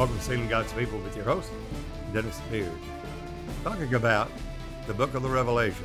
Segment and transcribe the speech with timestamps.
[0.00, 1.50] Welcome to Sealing God's People with your host,
[2.14, 2.72] Dennis Beard.
[3.62, 4.30] Talking about
[4.86, 5.84] the book of the Revelation.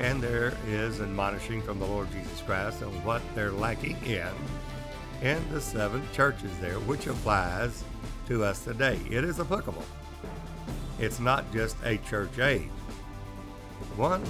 [0.00, 4.26] And there is admonishing from the Lord Jesus Christ on what they're lacking in
[5.22, 7.84] in the seven churches there, which applies
[8.26, 8.98] to us today.
[9.08, 9.84] It is applicable.
[10.98, 12.68] It's not just a church age.
[13.94, 14.24] One,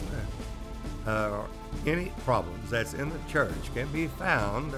[1.07, 1.41] uh,
[1.87, 4.75] any problems that's in the church can be found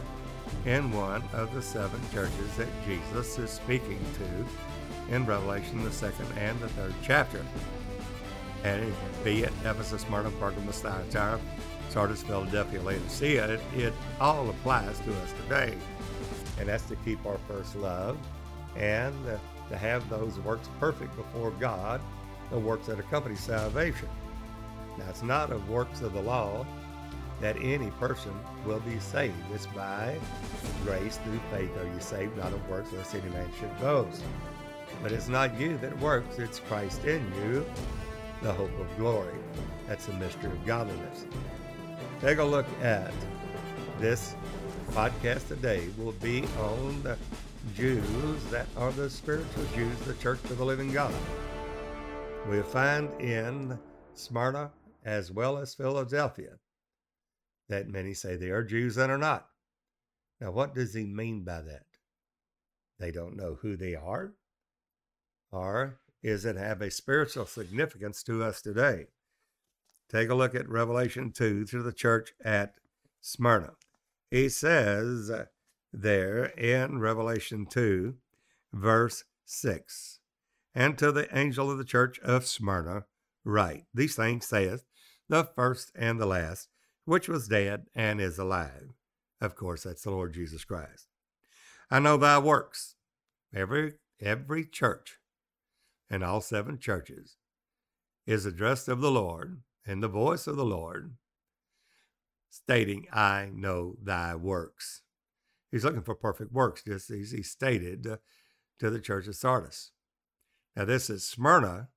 [0.66, 6.26] in one of the seven churches that Jesus is speaking to in Revelation, the second
[6.38, 7.44] and the third chapter.
[8.64, 8.92] And
[9.24, 11.40] be it Ephesus, Smyrna, Pergamos, Thyatira,
[11.88, 15.74] Sardis, Philadelphia, Laodicea, it, it all applies to us today.
[16.58, 18.18] And that's to keep our first love
[18.76, 19.14] and
[19.70, 22.00] to have those works perfect before God,
[22.50, 24.08] the works that accompany salvation.
[24.98, 26.66] Now, it's not of works of the law,
[27.40, 28.32] that any person
[28.66, 29.34] will be saved.
[29.54, 30.18] It's by
[30.84, 34.22] grace through faith are you saved, not of works, lest any man should boast.
[35.02, 37.64] But it's not you that works, it's Christ in you,
[38.42, 39.34] the hope of glory.
[39.86, 41.24] That's the mystery of godliness.
[42.20, 43.12] Take a look at
[43.98, 44.34] this
[44.90, 47.16] podcast today will be on the
[47.74, 51.14] Jews that are the spiritual Jews, the church of the living God.
[52.48, 53.78] we find in
[54.14, 54.70] Smyrna
[55.04, 56.52] as well as Philadelphia
[57.70, 59.46] that many say they are Jews and are not.
[60.40, 61.86] Now, what does he mean by that?
[62.98, 64.34] They don't know who they are?
[65.50, 69.06] Or is it have a spiritual significance to us today?
[70.10, 72.74] Take a look at Revelation 2 to the church at
[73.20, 73.72] Smyrna.
[74.30, 75.46] He says uh,
[75.92, 78.14] there in Revelation 2,
[78.72, 80.20] verse 6,
[80.74, 83.04] and to the angel of the church of Smyrna,
[83.44, 84.84] write, These things saith
[85.28, 86.68] the first and the last,
[87.10, 88.90] which was dead and is alive.
[89.40, 91.08] Of course, that's the Lord Jesus Christ.
[91.90, 92.94] I know thy works.
[93.52, 95.18] Every every church
[96.08, 97.36] and all seven churches
[98.28, 101.16] is addressed of the Lord and the voice of the Lord
[102.48, 105.02] stating, I know thy works.
[105.72, 108.16] He's looking for perfect works, just as he stated uh,
[108.78, 109.90] to the church of Sardis.
[110.76, 111.88] Now, this is Smyrna.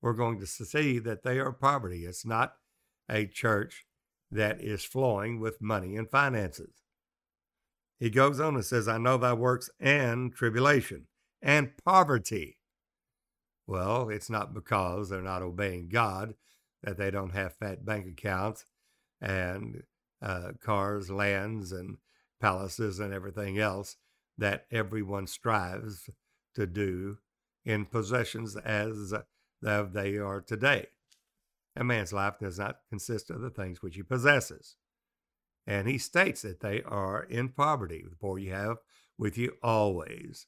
[0.00, 2.04] We're going to see that they are poverty.
[2.04, 2.54] It's not
[3.08, 3.86] a church
[4.30, 6.82] that is flowing with money and finances.
[7.98, 11.06] He goes on and says, I know thy works and tribulation
[11.40, 12.58] and poverty.
[13.66, 16.34] Well, it's not because they're not obeying God
[16.82, 18.66] that they don't have fat bank accounts
[19.20, 19.84] and
[20.20, 21.96] uh, cars, lands, and
[22.40, 23.96] palaces and everything else
[24.36, 26.10] that everyone strives
[26.54, 27.18] to do
[27.64, 29.14] in possessions as
[29.62, 30.88] they are today.
[31.76, 34.76] A man's life does not consist of the things which he possesses.
[35.66, 38.04] And he states that they are in poverty.
[38.08, 38.76] The poor you have
[39.18, 40.46] with you always.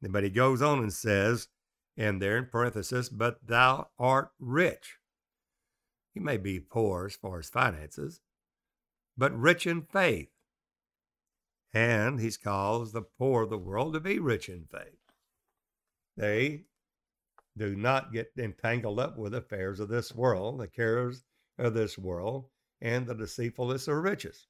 [0.00, 1.48] But he goes on and says,
[1.96, 4.98] and there in parenthesis, but thou art rich.
[6.14, 8.20] He may be poor as far as finances,
[9.16, 10.28] but rich in faith.
[11.72, 14.98] And he calls the poor of the world to be rich in faith.
[16.16, 16.64] They
[17.56, 21.24] do not get entangled up with affairs of this world, the cares
[21.58, 22.46] of this world,
[22.80, 24.46] and the deceitfulness of riches.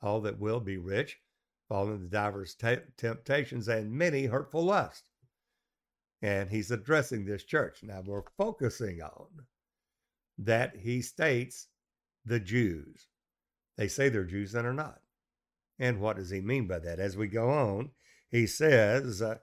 [0.00, 1.18] All that will be rich
[1.68, 5.10] fall into divers temptations and many hurtful lusts.
[6.22, 7.82] And he's addressing this church.
[7.82, 9.46] Now we're focusing on
[10.38, 11.68] that he states
[12.24, 13.08] the Jews.
[13.76, 15.00] They say they're Jews and are not.
[15.78, 17.00] And what does he mean by that?
[17.00, 17.90] As we go on,
[18.30, 19.38] he says, uh,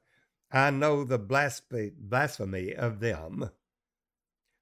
[0.51, 3.51] I know the blasphemy of them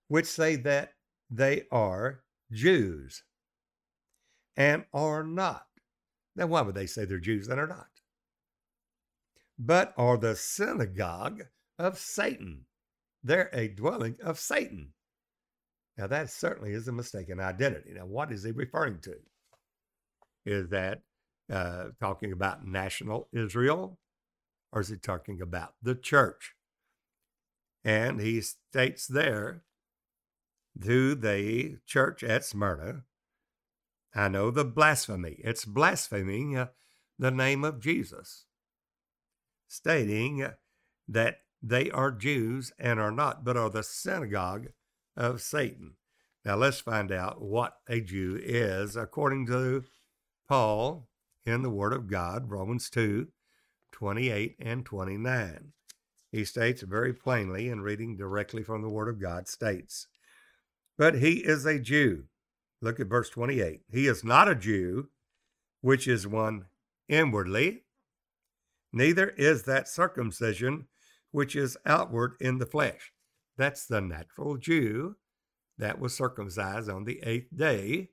[0.07, 0.93] which say that
[1.29, 3.23] they are Jews
[4.57, 5.65] and are not.
[6.35, 7.87] Now, why would they say they're Jews and are not?
[9.57, 11.43] But are the synagogue
[11.77, 12.65] of Satan.
[13.23, 14.93] They're a dwelling of Satan.
[15.97, 17.91] Now, that certainly is a mistaken identity.
[17.93, 19.15] Now, what is he referring to?
[20.45, 21.01] Is that
[21.51, 23.98] uh, talking about national Israel?
[24.71, 26.53] Or is he talking about the church?
[27.83, 29.63] And he states there
[30.81, 33.03] to the church at Smyrna,
[34.13, 35.39] I know the blasphemy.
[35.43, 36.67] It's blaspheming uh,
[37.17, 38.45] the name of Jesus,
[39.67, 40.47] stating
[41.07, 44.67] that they are Jews and are not, but are the synagogue
[45.15, 45.95] of Satan.
[46.45, 49.83] Now let's find out what a Jew is according to
[50.47, 51.09] Paul
[51.45, 53.27] in the Word of God, Romans 2
[53.99, 55.73] 28 and 29.
[56.31, 60.07] He states very plainly, and reading directly from the Word of God, states,
[60.97, 62.23] But he is a Jew.
[62.81, 63.81] Look at verse 28.
[63.91, 65.09] He is not a Jew,
[65.81, 66.65] which is one
[67.07, 67.83] inwardly,
[68.91, 70.87] Neither is that circumcision
[71.31, 73.11] which is outward in the flesh.
[73.57, 75.15] That's the natural Jew
[75.77, 78.09] that was circumcised on the eighth day,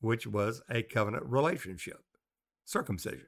[0.00, 2.04] which was a covenant relationship,
[2.64, 3.26] circumcision.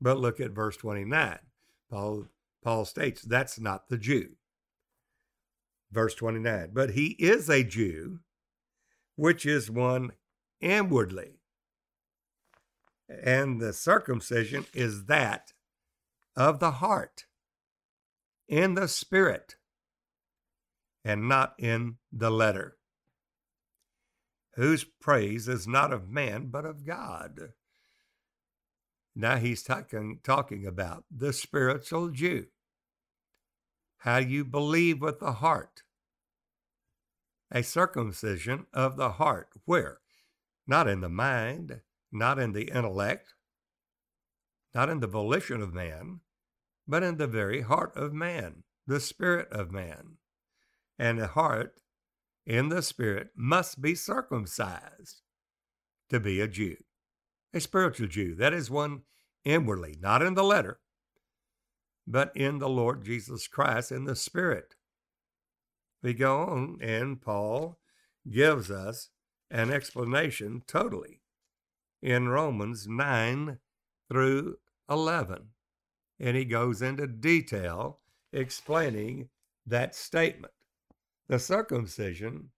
[0.00, 1.38] But look at verse 29.
[1.90, 2.26] Paul,
[2.62, 4.36] Paul states that's not the Jew.
[5.90, 8.20] Verse 29 But he is a Jew,
[9.16, 10.12] which is one
[10.60, 11.40] inwardly.
[13.08, 15.52] And the circumcision is that
[16.36, 17.24] of the heart,
[18.46, 19.56] in the spirit,
[21.04, 22.76] and not in the letter,
[24.54, 27.52] whose praise is not of man, but of God.
[29.20, 32.46] Now he's talking, talking about the spiritual Jew.
[33.98, 35.82] How you believe with the heart.
[37.50, 39.48] A circumcision of the heart.
[39.64, 39.98] Where?
[40.68, 41.80] Not in the mind,
[42.12, 43.34] not in the intellect,
[44.72, 46.20] not in the volition of man,
[46.86, 50.18] but in the very heart of man, the spirit of man.
[50.96, 51.80] And the heart
[52.46, 55.22] in the spirit must be circumcised
[56.08, 56.76] to be a Jew
[57.52, 58.34] a spiritual Jew.
[58.34, 59.02] That is one
[59.44, 60.80] inwardly, not in the letter,
[62.06, 64.74] but in the Lord Jesus Christ in the Spirit.
[66.02, 67.78] We go on, and Paul
[68.30, 69.08] gives us
[69.50, 71.20] an explanation totally
[72.02, 73.58] in Romans 9
[74.08, 74.58] through
[74.88, 75.48] 11.
[76.20, 78.00] And he goes into detail
[78.32, 79.28] explaining
[79.66, 80.52] that statement.
[81.28, 82.50] The circumcision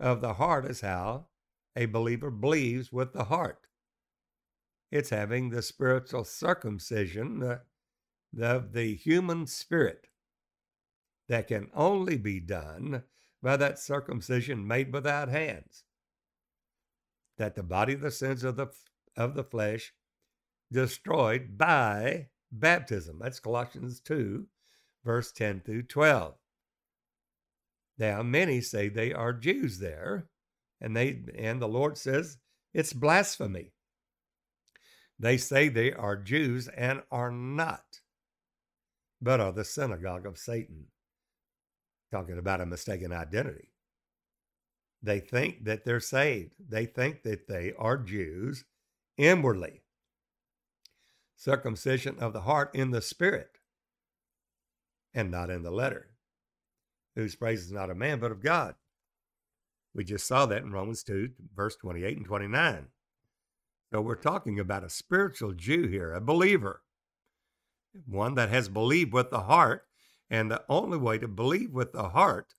[0.00, 1.26] of the heart is how
[1.76, 3.66] a believer believes with the heart.
[4.94, 7.58] It's having the spiritual circumcision
[8.40, 10.06] of the human spirit
[11.28, 13.02] that can only be done
[13.42, 15.82] by that circumcision made without hands.
[17.38, 18.68] That the body of the sins of the
[19.16, 19.92] of the flesh
[20.70, 23.18] destroyed by baptism.
[23.20, 24.46] That's Colossians 2,
[25.04, 26.36] verse 10 through 12.
[27.98, 30.28] Now, many say they are Jews there,
[30.80, 32.38] and they and the Lord says
[32.72, 33.73] it's blasphemy.
[35.18, 38.00] They say they are Jews and are not,
[39.22, 40.86] but are the synagogue of Satan.
[42.10, 43.70] Talking about a mistaken identity.
[45.02, 46.52] They think that they're saved.
[46.68, 48.64] They think that they are Jews
[49.16, 49.82] inwardly.
[51.36, 53.58] Circumcision of the heart in the spirit
[55.12, 56.08] and not in the letter,
[57.14, 58.74] whose praise is not of man, but of God.
[59.94, 62.86] We just saw that in Romans 2, verse 28 and 29.
[63.94, 66.82] So we're talking about a spiritual Jew here, a believer,
[68.08, 69.84] one that has believed with the heart.
[70.28, 72.54] And the only way to believe with the heart,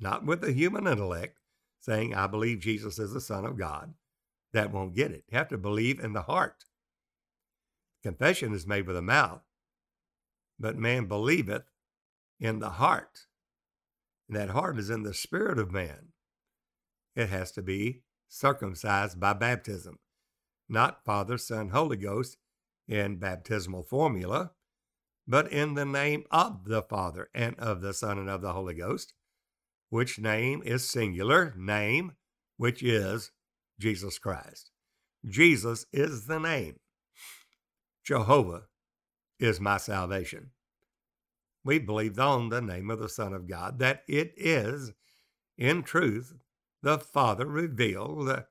[0.00, 1.38] not with the human intellect,
[1.78, 3.94] saying, I believe Jesus is the Son of God,
[4.52, 5.22] that won't get it.
[5.30, 6.64] You have to believe in the heart.
[8.02, 9.42] Confession is made with the mouth,
[10.58, 11.70] but man believeth
[12.40, 13.26] in the heart.
[14.28, 16.08] And that heart is in the spirit of man.
[17.14, 20.00] It has to be circumcised by baptism
[20.72, 22.38] not Father, Son, Holy Ghost
[22.88, 24.52] in baptismal formula,
[25.28, 28.74] but in the name of the Father and of the Son and of the Holy
[28.74, 29.14] Ghost,
[29.90, 32.12] which name is singular, name,
[32.56, 33.30] which is
[33.78, 34.70] Jesus Christ.
[35.28, 36.80] Jesus is the name.
[38.04, 38.64] Jehovah
[39.38, 40.50] is my salvation.
[41.64, 44.92] We believed on the name of the Son of God, that it is,
[45.56, 46.34] in truth,
[46.82, 48.42] the Father revealed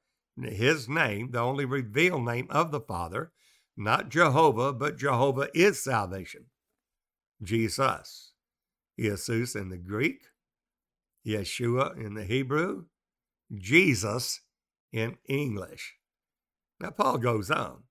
[0.43, 3.31] his name, the only revealed name of the Father,
[3.77, 6.45] not Jehovah, but Jehovah is salvation.
[7.41, 8.33] Jesus,
[8.99, 10.21] Jesus in the Greek,
[11.25, 12.85] Yeshua in the Hebrew,
[13.53, 14.41] Jesus
[14.91, 15.95] in English.
[16.79, 17.83] Now, Paul goes on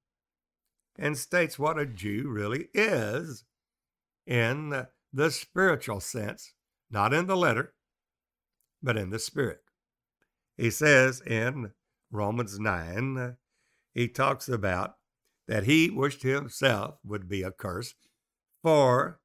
[0.99, 3.45] and states what a Jew really is
[4.27, 6.53] in the spiritual sense,
[6.91, 7.75] not in the letter,
[8.83, 9.61] but in the spirit.
[10.57, 11.73] He says in
[12.11, 13.33] Romans 9, uh,
[13.93, 14.97] he talks about
[15.47, 17.95] that he wished himself would be a curse
[18.63, 19.21] for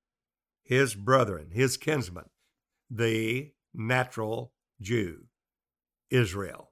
[0.64, 2.26] his brethren, his kinsmen,
[2.90, 5.26] the natural Jew,
[6.10, 6.72] Israel.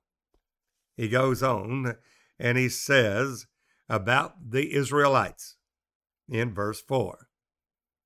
[0.96, 1.96] He goes on
[2.40, 3.48] and he says
[3.90, 5.58] about the Israelites
[6.30, 7.28] in verse 4.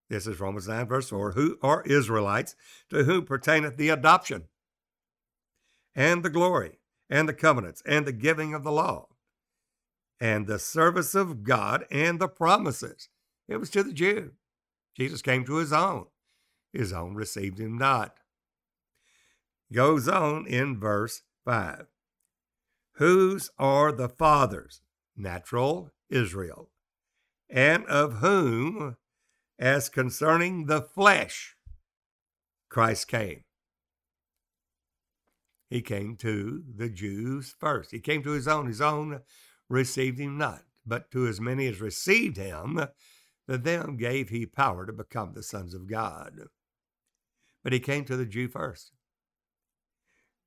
[0.09, 2.55] This is Romans 9, verse 4 who are Israelites,
[2.89, 4.45] to whom pertaineth the adoption
[5.95, 9.07] and the glory and the covenants and the giving of the law
[10.19, 13.09] and the service of God and the promises.
[13.47, 14.31] It was to the Jew.
[14.95, 16.07] Jesus came to his own.
[16.73, 18.17] His own received him not.
[19.71, 21.87] Goes on in verse 5.
[22.93, 24.81] Whose are the fathers?
[25.15, 26.69] Natural Israel.
[27.49, 28.97] and of whom,
[29.59, 31.55] as concerning the flesh,
[32.69, 33.43] Christ came.
[35.69, 37.91] He came to the Jews first.
[37.91, 38.67] He came to his own.
[38.67, 39.21] His own
[39.69, 40.63] received him not.
[40.85, 42.87] But to as many as received him,
[43.49, 46.43] to them gave he power to become the sons of God.
[47.63, 48.91] But he came to the Jew first.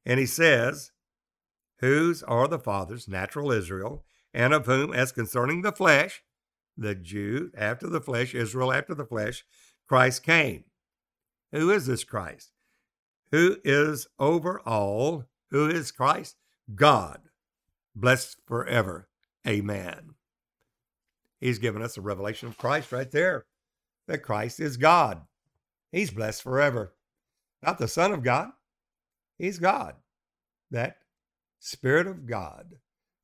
[0.06, 0.92] And he says,
[1.80, 6.22] Whose are the fathers, natural Israel, and of whom, as concerning the flesh,
[6.76, 9.44] the Jew after the flesh, Israel after the flesh,
[9.86, 10.64] Christ came.
[11.52, 12.52] Who is this Christ?
[13.30, 15.24] Who is over all?
[15.50, 16.36] Who is Christ?
[16.74, 17.20] God.
[17.94, 19.08] Blessed forever.
[19.46, 20.14] Amen.
[21.40, 23.46] He's given us a revelation of Christ right there
[24.06, 25.22] that Christ is God.
[25.92, 26.94] He's blessed forever.
[27.62, 28.50] Not the Son of God,
[29.38, 29.94] He's God.
[30.70, 30.96] That
[31.58, 32.76] Spirit of God,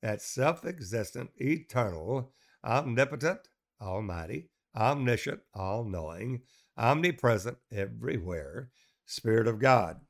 [0.02, 2.32] that self existent, eternal,
[2.64, 3.40] omnipotent,
[3.80, 6.42] almighty, omniscient, all knowing,
[6.76, 8.70] omnipresent, everywhere,
[9.06, 10.00] Spirit of God.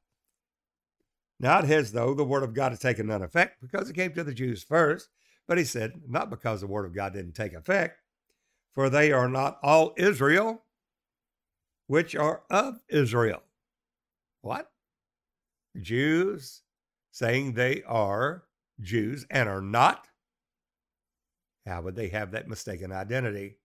[1.38, 4.24] Not as though the Word of God had taken none effect because it came to
[4.24, 5.10] the Jews first,
[5.46, 8.00] but he said, not because the Word of God didn't take effect,
[8.74, 10.64] for they are not all Israel,
[11.86, 13.42] which are of Israel.
[14.40, 14.70] What?
[15.80, 16.62] Jews
[17.12, 18.44] saying they are
[18.80, 20.08] Jews and are not?
[21.66, 23.56] How would they have that mistaken identity?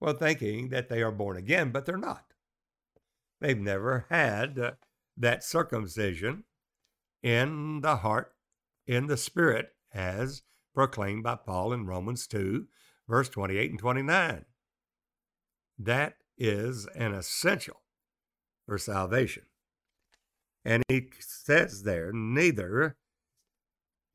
[0.00, 2.33] Well, thinking that they are born again, but they're not.
[3.44, 4.70] They've never had uh,
[5.18, 6.44] that circumcision
[7.22, 8.32] in the heart,
[8.86, 10.40] in the spirit, as
[10.74, 12.64] proclaimed by Paul in Romans 2,
[13.06, 14.46] verse 28 and 29.
[15.78, 17.82] That is an essential
[18.64, 19.42] for salvation.
[20.64, 22.96] And he says there, neither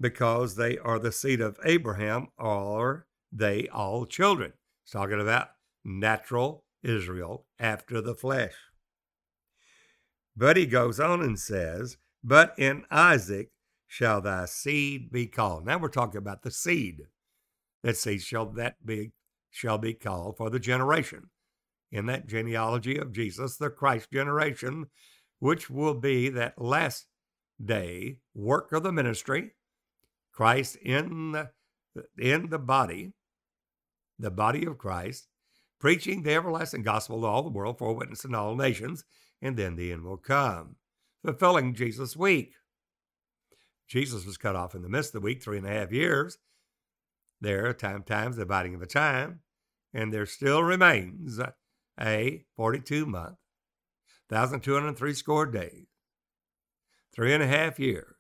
[0.01, 4.53] because they are the seed of Abraham are they all children.
[4.83, 5.50] He's talking about
[5.86, 8.55] natural Israel after the flesh.
[10.39, 13.51] But he goes on and says, But in Isaac
[13.88, 15.65] shall thy seed be called.
[15.65, 17.08] Now we're talking about the seed.
[17.84, 19.12] That seed shall that be
[19.50, 21.29] shall be called for the generation.
[21.91, 24.86] In that genealogy of Jesus, the Christ generation,
[25.39, 27.08] which will be that last
[27.63, 29.55] day work of the ministry,
[30.31, 31.50] Christ in the,
[32.17, 33.12] in the body,
[34.17, 35.27] the body of Christ,
[35.81, 39.03] preaching the everlasting gospel to all the world for witness in all nations,
[39.41, 40.75] and then the end will come,
[41.24, 42.53] fulfilling Jesus' week.
[43.88, 46.38] Jesus was cut off in the midst of the week, three and a half years.
[47.41, 49.39] There, time times the dividing of a time,
[49.93, 51.39] and there still remains
[52.00, 53.38] a 42 month,
[54.27, 55.88] 1,203 score days,
[57.13, 58.17] three and a half year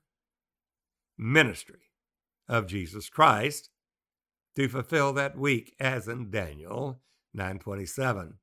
[1.17, 1.91] ministry
[2.47, 3.69] of Jesus Christ
[4.55, 7.01] to fulfill that week as in Daniel
[7.33, 8.35] 927.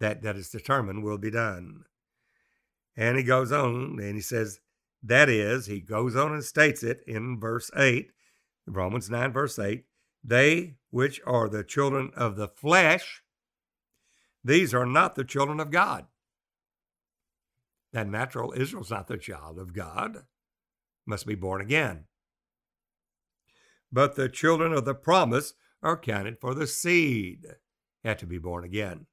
[0.00, 1.84] That that is determined will be done.
[2.96, 4.60] And he goes on and he says,
[5.02, 8.10] that is, he goes on and states it in verse 8,
[8.66, 9.84] Romans 9, verse 8,
[10.22, 13.22] they which are the children of the flesh,
[14.44, 16.06] these are not the children of God.
[17.92, 20.24] That natural Israel's not the child of God,
[21.06, 22.04] must be born again.
[23.90, 27.46] But the children of the promise are counted for the seed,
[28.04, 29.06] have to be born again.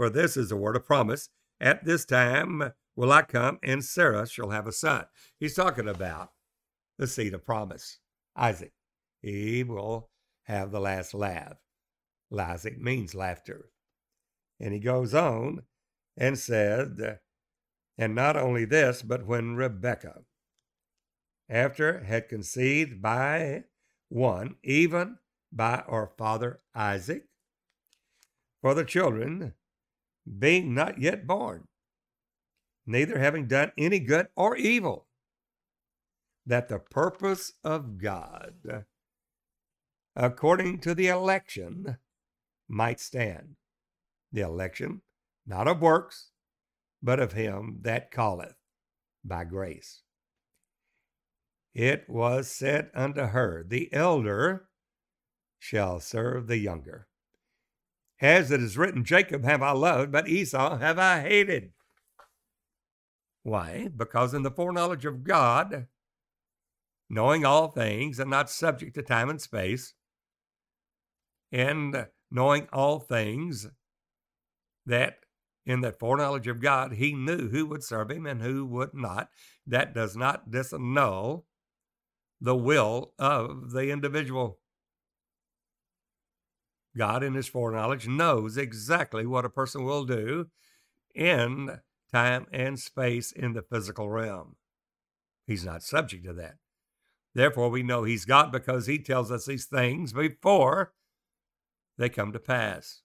[0.00, 1.28] For this is the word of promise.
[1.60, 5.04] At this time will I come, and Sarah shall have a son.
[5.38, 6.30] He's talking about
[6.96, 7.98] the seed of promise,
[8.34, 8.72] Isaac.
[9.20, 10.08] He will
[10.44, 11.58] have the last laugh.
[12.34, 13.72] Isaac means laughter.
[14.58, 15.64] And he goes on
[16.16, 17.18] and said,
[17.98, 20.22] and not only this, but when Rebekah,
[21.46, 23.64] after had conceived by
[24.08, 25.18] one, even
[25.52, 27.24] by our father Isaac,
[28.62, 29.52] for the children
[30.38, 31.68] being not yet born,
[32.86, 35.06] neither having done any good or evil,
[36.46, 38.84] that the purpose of God,
[40.16, 41.98] according to the election,
[42.68, 43.56] might stand.
[44.32, 45.02] The election,
[45.46, 46.30] not of works,
[47.02, 48.54] but of him that calleth
[49.24, 50.02] by grace.
[51.74, 54.68] It was said unto her, The elder
[55.58, 57.06] shall serve the younger.
[58.20, 61.72] As it is written, Jacob have I loved, but Esau have I hated.
[63.42, 63.88] Why?
[63.94, 65.86] Because in the foreknowledge of God,
[67.08, 69.94] knowing all things and not subject to time and space,
[71.50, 73.66] and knowing all things,
[74.86, 75.16] that
[75.66, 79.30] in that foreknowledge of God, he knew who would serve him and who would not.
[79.66, 81.44] That does not disannul
[82.40, 84.59] the will of the individual.
[86.96, 90.48] God, in his foreknowledge, knows exactly what a person will do
[91.14, 91.80] in
[92.12, 94.56] time and space in the physical realm.
[95.46, 96.56] He's not subject to that.
[97.34, 100.92] Therefore, we know he's God because he tells us these things before
[101.96, 103.02] they come to pass,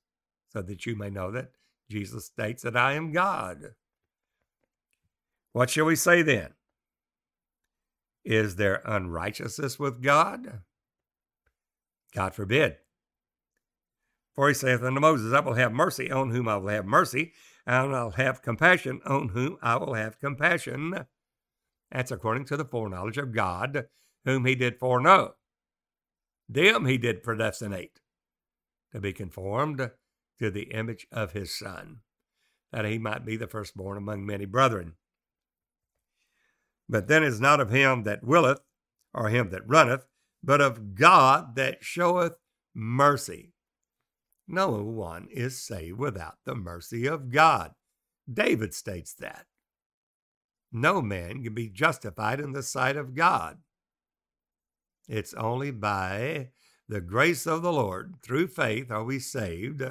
[0.49, 1.51] so that you may know that
[1.89, 3.75] Jesus states that I am God.
[5.53, 6.53] What shall we say then?
[8.23, 10.61] Is there unrighteousness with God?
[12.13, 12.77] God forbid.
[14.35, 17.31] For he saith unto Moses, I will have mercy on whom I will have mercy,
[17.65, 21.05] and I'll have compassion on whom I will have compassion.
[21.91, 23.85] That's according to the foreknowledge of God,
[24.25, 25.35] whom he did foreknow.
[26.49, 28.01] Them he did predestinate
[28.91, 29.91] to be conformed
[30.39, 32.01] to the image of his Son,
[32.71, 34.95] that he might be the firstborn among many brethren.
[36.89, 38.59] But then is not of him that willeth,
[39.13, 40.05] or him that runneth,
[40.43, 42.35] but of God that showeth
[42.75, 43.54] mercy.
[44.47, 47.71] No one is saved without the mercy of God.
[48.31, 49.45] David states that.
[50.71, 53.59] No man can be justified in the sight of God.
[55.07, 56.49] It's only by
[56.87, 59.83] the grace of the Lord, through faith, are we saved,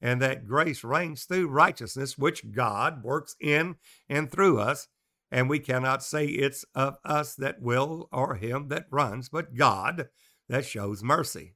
[0.00, 3.76] and that grace reigns through righteousness, which God works in
[4.08, 4.88] and through us.
[5.30, 10.08] And we cannot say it's of us that will or him that runs, but God
[10.48, 11.54] that shows mercy.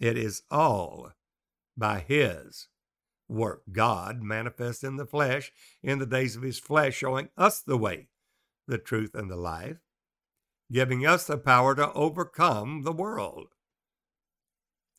[0.00, 1.12] It is all
[1.78, 2.68] by his
[3.28, 3.62] work.
[3.70, 8.08] God manifest in the flesh in the days of his flesh, showing us the way,
[8.66, 9.76] the truth, and the life,
[10.72, 13.48] giving us the power to overcome the world.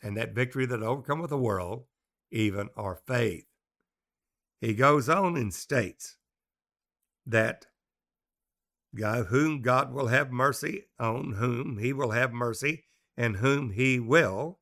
[0.02, 1.84] And that victory that overcometh the world,
[2.32, 3.46] even our faith.
[4.62, 6.18] He goes on and states
[7.26, 7.66] that
[8.96, 12.86] God, whom God will have mercy, on whom he will have mercy,
[13.18, 14.60] and whom he will,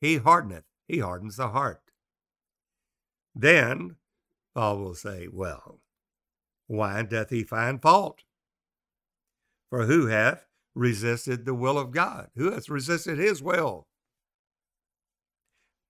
[0.00, 1.82] he hardeneth he hardens the heart.
[3.34, 3.96] Then
[4.54, 5.80] Paul will say, Well,
[6.66, 8.22] why doth he find fault?
[9.70, 12.30] For who hath resisted the will of God?
[12.36, 13.88] Who hath resisted his will?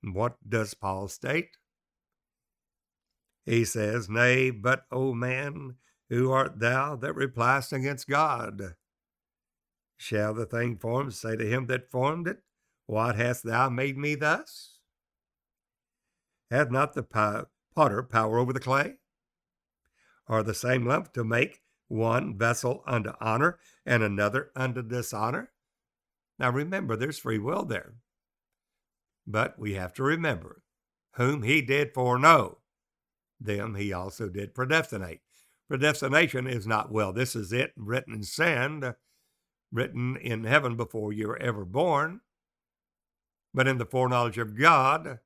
[0.02, 1.56] What does Paul state?
[3.46, 5.76] He says, Nay, but, O man,
[6.08, 8.74] who art thou that repliest against God?
[9.96, 12.38] Shall the thing formed say to him that formed it,
[12.86, 14.73] What hast thou made me thus?
[16.54, 17.02] Hath not the
[17.74, 18.98] potter power over the clay?
[20.28, 25.50] Are the same lump to make one vessel unto honor and another unto dishonor?
[26.38, 27.94] Now remember, there's free will there.
[29.26, 30.62] But we have to remember
[31.14, 32.58] whom he did foreknow,
[33.40, 35.22] them he also did predestinate.
[35.66, 38.94] Predestination is not, well, this is it, written in sand,
[39.72, 42.20] written in heaven before you were ever born.
[43.52, 45.18] But in the foreknowledge of God,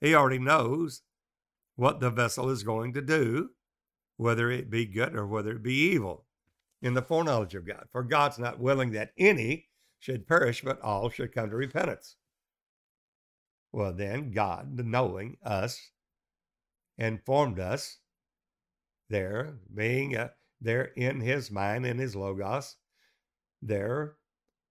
[0.00, 1.02] he already knows
[1.76, 3.50] what the vessel is going to do,
[4.16, 6.26] whether it be good or whether it be evil,
[6.82, 7.86] in the foreknowledge of God.
[7.90, 12.16] For God's not willing that any should perish, but all should come to repentance.
[13.72, 15.90] Well, then, God, knowing us,
[16.98, 17.98] informed us
[19.08, 20.28] there, being uh,
[20.60, 22.76] there in his mind, in his logos,
[23.62, 24.16] there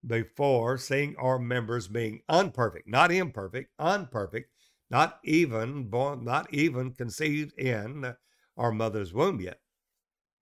[0.06, 4.50] before seeing our members being unperfect, not imperfect, unperfect,
[4.90, 8.16] not even born, not even conceived in
[8.58, 9.60] our mother's womb yet,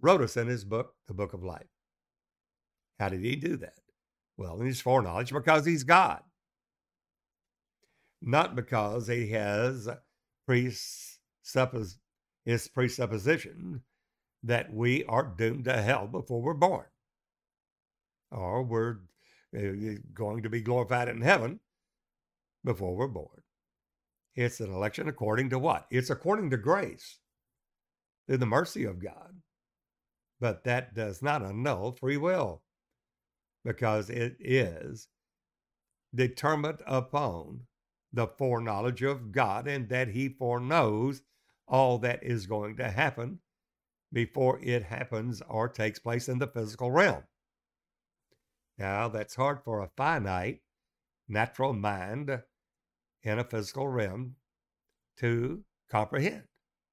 [0.01, 1.67] wrote us in his book, the Book of Life.
[2.99, 3.79] How did he do that?
[4.37, 6.21] Well, in his foreknowledge, because he's God.
[8.21, 9.87] Not because he has
[10.49, 11.97] presuppos-
[12.45, 13.83] his presupposition
[14.43, 16.85] that we are doomed to hell before we're born,
[18.31, 18.97] or we're
[19.55, 21.59] uh, going to be glorified in heaven
[22.63, 23.43] before we're born.
[24.37, 25.87] It's an election according to what?
[25.89, 27.17] It's according to grace,
[28.27, 29.41] through the mercy of God.
[30.39, 32.61] But that does not annul free will
[33.65, 35.07] because it is
[36.13, 37.61] determined upon
[38.13, 41.23] the foreknowledge of God and that He foreknows
[41.67, 43.39] all that is going to happen
[44.13, 47.23] before it happens or takes place in the physical realm.
[48.77, 50.61] Now, that's hard for a finite,
[51.27, 52.43] natural mind
[53.27, 54.35] in a physical realm
[55.17, 56.43] to comprehend.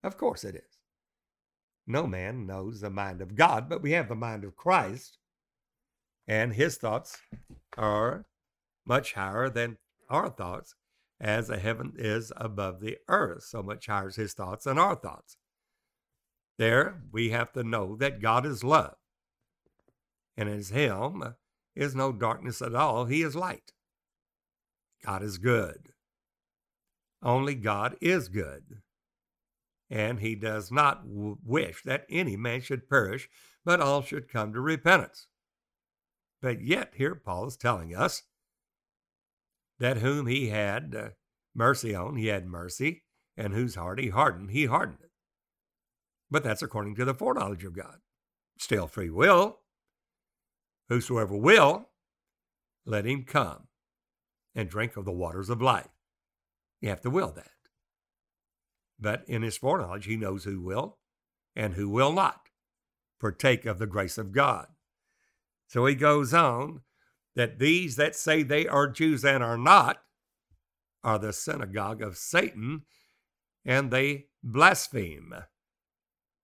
[0.03, 0.79] Of course it is.
[1.87, 5.19] No man knows the mind of God, but we have the mind of Christ,
[6.27, 7.19] and his thoughts
[7.77, 8.25] are
[8.87, 10.75] much higher than our thoughts,
[11.21, 13.45] as the heaven is above the earth.
[13.45, 15.37] So much higher is his thoughts than our thoughts.
[16.59, 18.97] There, we have to know that God is love,
[20.37, 21.35] and in him
[21.75, 23.07] is no darkness at all.
[23.07, 23.73] He is light.
[25.05, 25.94] God is good.
[27.25, 28.83] Only God is good.
[29.91, 33.29] And he does not w- wish that any man should perish,
[33.65, 35.27] but all should come to repentance.
[36.43, 38.23] But yet, here Paul is telling us
[39.79, 41.09] that whom he had uh,
[41.55, 43.05] mercy on, he had mercy,
[43.37, 45.11] and whose heart he hardened, he hardened it.
[46.31, 47.97] But that's according to the foreknowledge of God.
[48.59, 49.61] Still free will.
[50.89, 51.89] Whosoever will,
[52.85, 53.69] let him come
[54.55, 55.94] and drink of the waters of life.
[56.85, 57.49] You have to will that.
[59.01, 60.99] But in his foreknowledge, he knows who will
[61.57, 62.51] and who will not
[63.19, 64.67] partake of the grace of God.
[65.67, 66.83] So he goes on
[67.37, 70.03] that these that say they are Jews and are not
[71.03, 72.83] are the synagogue of Satan,
[73.65, 75.33] and they blaspheme.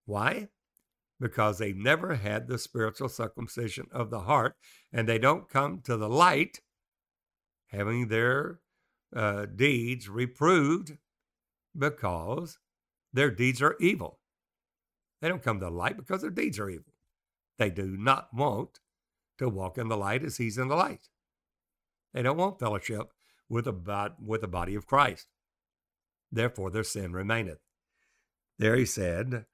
[0.06, 0.48] Why?
[1.20, 4.56] Because they never had the spiritual circumcision of the heart,
[4.90, 6.60] and they don't come to the light
[7.66, 8.60] having their
[9.14, 10.96] uh, deeds reproved
[11.76, 12.58] because
[13.12, 14.18] their deeds are evil.
[15.20, 16.92] They don't come to light because their deeds are evil.
[17.58, 18.80] They do not want
[19.38, 21.08] to walk in the light as he's in the light.
[22.12, 23.12] They don't want fellowship
[23.48, 25.26] with the, with the body of Christ.
[26.32, 27.60] Therefore, their sin remaineth.
[28.58, 29.46] There he said,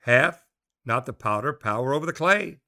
[0.00, 0.42] Hath
[0.84, 2.60] not the powder power over the clay?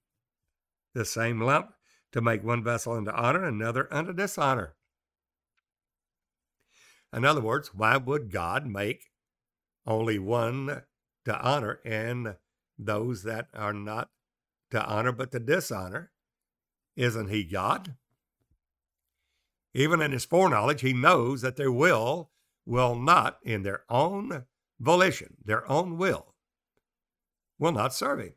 [0.94, 1.72] The same lump
[2.12, 4.76] to make one vessel unto honor, another unto dishonor.
[7.16, 9.11] In other words, why would God make
[9.87, 10.83] only one
[11.24, 12.37] to honor and
[12.79, 14.11] those that are not
[14.70, 16.12] to honor but to dishonor?
[16.94, 17.94] Isn't he God?
[19.72, 22.31] Even in his foreknowledge, he knows that their will
[22.66, 24.44] will not, in their own
[24.79, 26.35] volition, their own will,
[27.59, 28.35] will not serve him.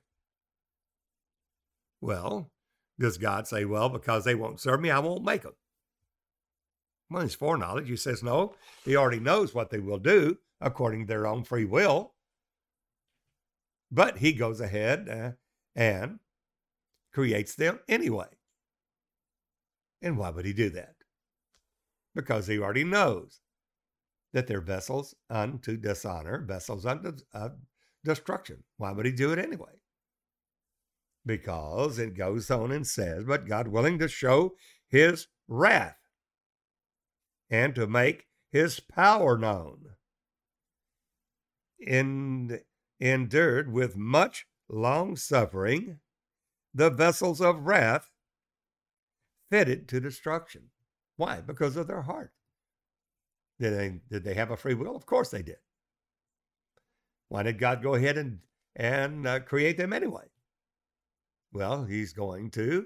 [1.99, 2.49] Well,
[2.97, 5.55] does God say, well, because they won't serve me, I won't make them?
[7.09, 8.53] Well, his foreknowledge, he says, no,
[8.85, 12.13] he already knows what they will do according to their own free will.
[13.91, 15.31] But he goes ahead uh,
[15.75, 16.19] and
[17.11, 18.27] creates them anyway.
[20.01, 20.95] And why would he do that?
[22.13, 23.41] Because he already knows
[24.33, 27.49] that they're vessels unto dishonor, vessels unto uh,
[28.03, 28.63] destruction.
[28.77, 29.81] Why would he do it anyway?
[31.25, 34.55] Because it goes on and says, but God willing to show
[34.87, 35.98] his wrath
[37.49, 39.85] and to make his power known.
[42.99, 45.99] Endured with much long suffering
[46.73, 48.09] the vessels of wrath
[49.49, 50.69] fitted to destruction.
[51.15, 51.41] Why?
[51.41, 52.31] Because of their heart.
[53.59, 54.95] Did they, did they have a free will?
[54.95, 55.57] Of course they did.
[57.27, 58.39] Why did God go ahead and,
[58.75, 60.25] and uh, create them anyway?
[61.51, 62.85] Well, he's going to,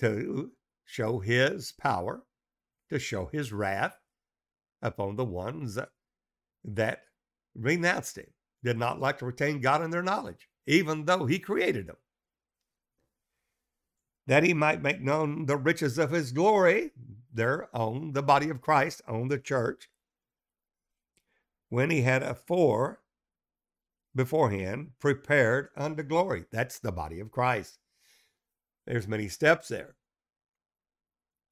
[0.00, 0.52] to
[0.84, 2.22] show his power
[2.94, 3.98] to show his wrath
[4.80, 5.76] upon the ones
[6.64, 7.02] that
[7.54, 8.28] renounced him,
[8.62, 11.96] did not like to retain God in their knowledge, even though he created them.
[14.28, 16.92] That he might make known the riches of his glory,
[17.32, 19.90] their own, the body of Christ, on the church,
[21.68, 23.00] when he had afore
[24.14, 26.44] beforehand prepared unto glory.
[26.52, 27.80] That's the body of Christ.
[28.86, 29.96] There's many steps there.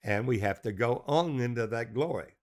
[0.05, 2.35] And we have to go on into that glory.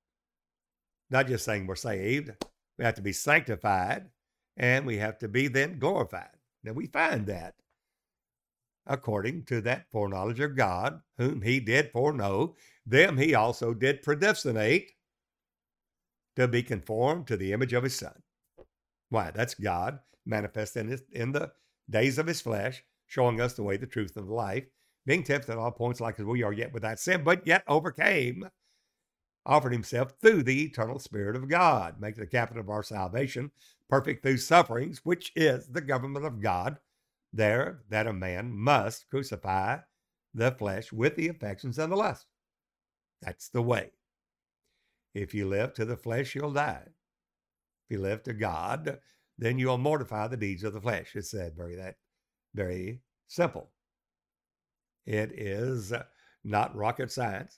[1.10, 2.32] Not just saying we're saved,
[2.78, 4.10] we have to be sanctified
[4.56, 6.30] and we have to be then glorified.
[6.64, 7.56] Now we find that
[8.86, 14.92] according to that foreknowledge of God, whom he did foreknow, them he also did predestinate
[16.36, 18.24] to be conformed to the image of his son.
[19.10, 19.32] Why?
[19.32, 21.52] That's God manifest in, his, in the
[21.90, 24.66] days of his flesh, showing us the way, the truth, and the life,
[25.10, 28.48] being tempted at all points like as we are yet without sin, but yet overcame,
[29.44, 33.50] offered himself through the eternal Spirit of God, make the captain of our salvation,
[33.90, 36.78] perfect through sufferings, which is the government of God,
[37.34, 39.78] there that a man must crucify
[40.36, 42.28] the flesh with the affections and the lust.
[43.24, 43.90] That's the way.
[45.16, 46.84] If you live to the flesh, you'll die.
[46.86, 49.00] If you live to God,
[49.40, 51.16] then you'll mortify the deeds of the flesh.
[51.16, 51.96] It's said very that
[52.54, 53.72] very simple.
[55.10, 55.92] It is
[56.44, 57.58] not rocket science.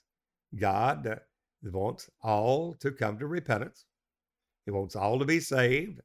[0.58, 1.20] God
[1.62, 3.84] wants all to come to repentance.
[4.64, 6.00] He wants all to be saved.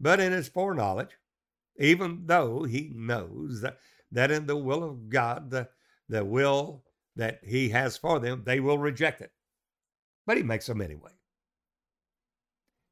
[0.00, 1.16] But in his foreknowledge,
[1.78, 3.62] even though he knows
[4.10, 5.68] that, in the will of God, the,
[6.08, 6.82] the will
[7.14, 9.30] that he has for them, they will reject it.
[10.26, 11.12] But he makes them anyway.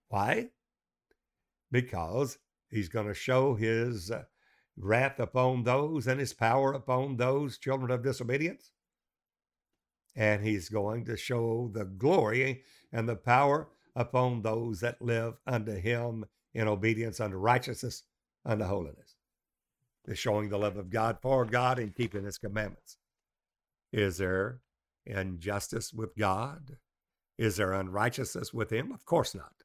[0.08, 0.50] Why?
[1.72, 2.38] Because
[2.70, 4.12] he's going to show his
[4.78, 8.72] wrath upon those and his power upon those children of disobedience.
[10.16, 12.62] And he's going to show the glory
[12.92, 18.04] and the power upon those that live unto him in obedience unto righteousness
[18.44, 19.16] unto holiness.
[20.06, 22.96] Is showing the love of God for God and keeping his commandments.
[23.92, 24.60] Is there
[25.04, 26.78] injustice with God?
[27.36, 28.90] Is there unrighteousness with him?
[28.90, 29.64] Of course not.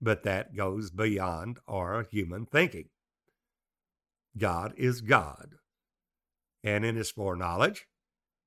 [0.00, 2.88] But that goes beyond our human thinking.
[4.36, 5.56] God is God.
[6.64, 7.86] And in his foreknowledge,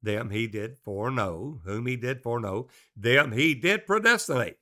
[0.01, 4.57] them he did foreknow, whom he did foreknow, them he did predestinate.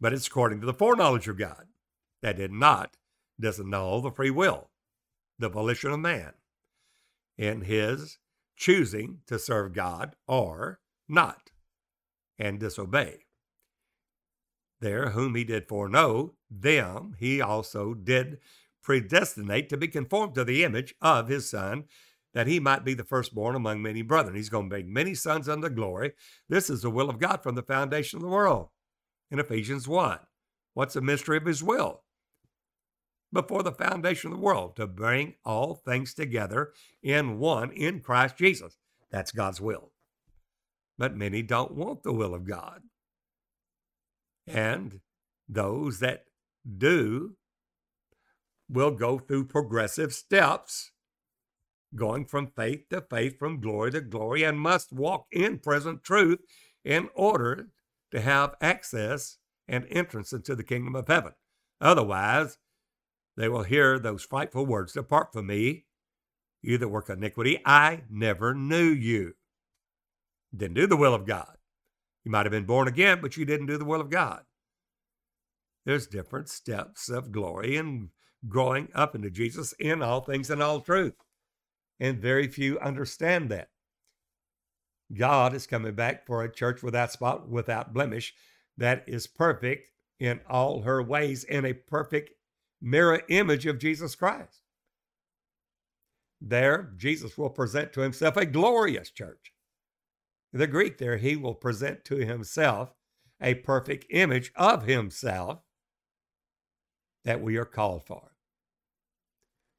[0.00, 1.66] But it's according to the foreknowledge of God.
[2.22, 2.96] That did not
[3.40, 4.70] disannul the free will,
[5.38, 6.32] the volition of man,
[7.36, 8.18] in his
[8.56, 11.50] choosing to serve God or not
[12.38, 13.26] and disobey.
[14.80, 18.38] There, whom he did foreknow, them he also did
[18.84, 21.84] predestinate to be conformed to the image of his son,
[22.34, 24.36] that he might be the firstborn among many brethren.
[24.36, 26.12] He's going to make many sons unto glory.
[26.48, 28.68] This is the will of God from the foundation of the world.
[29.30, 30.18] In Ephesians 1.
[30.74, 32.02] What's the mystery of his will?
[33.32, 38.36] Before the foundation of the world, to bring all things together in one in Christ
[38.36, 38.76] Jesus.
[39.10, 39.92] That's God's will.
[40.98, 42.82] But many don't want the will of God.
[44.46, 45.00] And
[45.48, 46.24] those that
[46.78, 47.36] do
[48.68, 50.90] will go through progressive steps,
[51.94, 56.40] going from faith to faith, from glory to glory, and must walk in present truth
[56.84, 57.68] in order
[58.10, 61.32] to have access and entrance into the kingdom of heaven.
[61.80, 62.58] Otherwise,
[63.36, 65.86] they will hear those frightful words Depart from me,
[66.62, 67.60] you that work iniquity.
[67.64, 69.34] I never knew you.
[70.56, 71.56] Didn't do the will of God.
[72.24, 74.42] You might have been born again, but you didn't do the will of God.
[75.84, 78.08] There's different steps of glory and
[78.48, 81.14] growing up into Jesus in all things and all truth.
[82.00, 83.68] And very few understand that.
[85.12, 88.34] God is coming back for a church without spot, without blemish,
[88.76, 92.30] that is perfect in all her ways, in a perfect
[92.80, 94.60] mirror image of Jesus Christ.
[96.40, 99.52] There, Jesus will present to himself a glorious church.
[100.52, 102.92] The Greek there, he will present to himself
[103.40, 105.60] a perfect image of himself
[107.24, 108.33] that we are called for.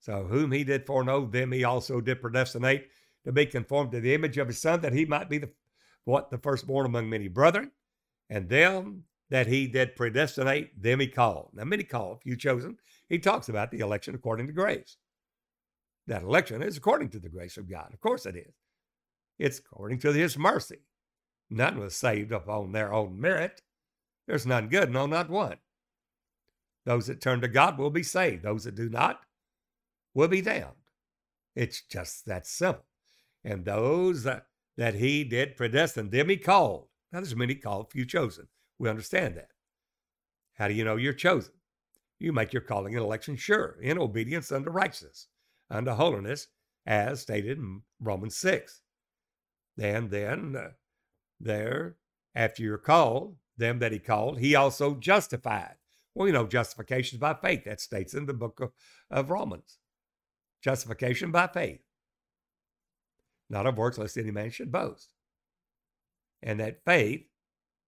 [0.05, 2.89] So, whom he did foreknow, them he also did predestinate
[3.23, 5.49] to be conformed to the image of his son, that he might be the
[6.03, 7.71] what the firstborn among many brethren,
[8.29, 11.49] and them that he did predestinate, them he called.
[11.55, 12.77] Now, many called, few chosen.
[13.09, 14.97] He talks about the election according to grace.
[16.05, 17.91] That election is according to the grace of God.
[17.91, 18.53] Of course it is.
[19.39, 20.81] It's according to his mercy.
[21.49, 23.63] None was saved upon their own merit.
[24.27, 25.57] There's none good, no, not one.
[26.85, 28.43] Those that turn to God will be saved.
[28.43, 29.21] Those that do not
[30.15, 30.71] will be damned.
[31.56, 32.86] It's just that simple.
[33.43, 34.47] And those that,
[34.78, 36.88] that he did predestine, them he called.
[37.12, 38.47] Now, there's many called, few chosen.
[38.80, 39.49] We understand that.
[40.56, 41.54] How do you know you're chosen?
[42.17, 45.28] You make your calling and election sure in obedience unto righteousness,
[45.69, 46.47] unto holiness,
[46.86, 48.82] as stated in Romans 6.
[49.80, 50.69] And then uh,
[51.39, 51.97] there,
[52.34, 55.75] after you're called, them that he called, he also justified.
[56.13, 57.65] Well, you know, justification is by faith.
[57.65, 58.71] That states in the book of,
[59.12, 59.78] of Romans.
[60.65, 61.82] Justification by faith,
[63.51, 65.13] not of works, lest any man should boast.
[66.41, 67.28] And that faith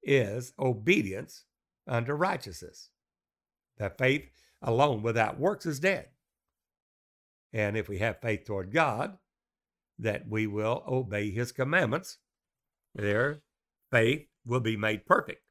[0.04, 1.46] is obedience
[1.88, 2.92] unto righteousness.
[3.80, 4.30] That faith
[4.62, 6.10] alone without works is dead.
[7.52, 9.18] And if we have faith toward God,
[9.98, 12.20] that we will obey his commandments,
[12.94, 13.42] their
[13.90, 15.42] faith will be made perfect.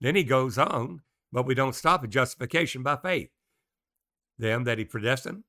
[0.00, 3.28] Then he goes on, but we don't stop at justification by faith.
[4.38, 5.44] Them that he predestined,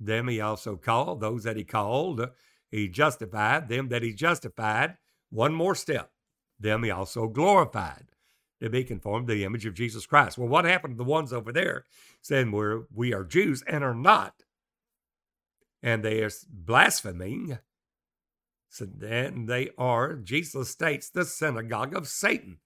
[0.00, 1.20] them he also called.
[1.20, 2.28] Those that he called,
[2.70, 3.68] he justified.
[3.68, 4.96] Them that he justified,
[5.30, 6.12] one more step.
[6.58, 8.06] Them he also glorified
[8.60, 10.38] to be conformed to the image of Jesus Christ.
[10.38, 11.84] Well, what happened to the ones over there
[12.20, 14.42] saying we're, we are Jews and are not?
[15.82, 17.58] And they are blaspheming.
[18.68, 22.58] So then they are, Jesus states, the synagogue of Satan.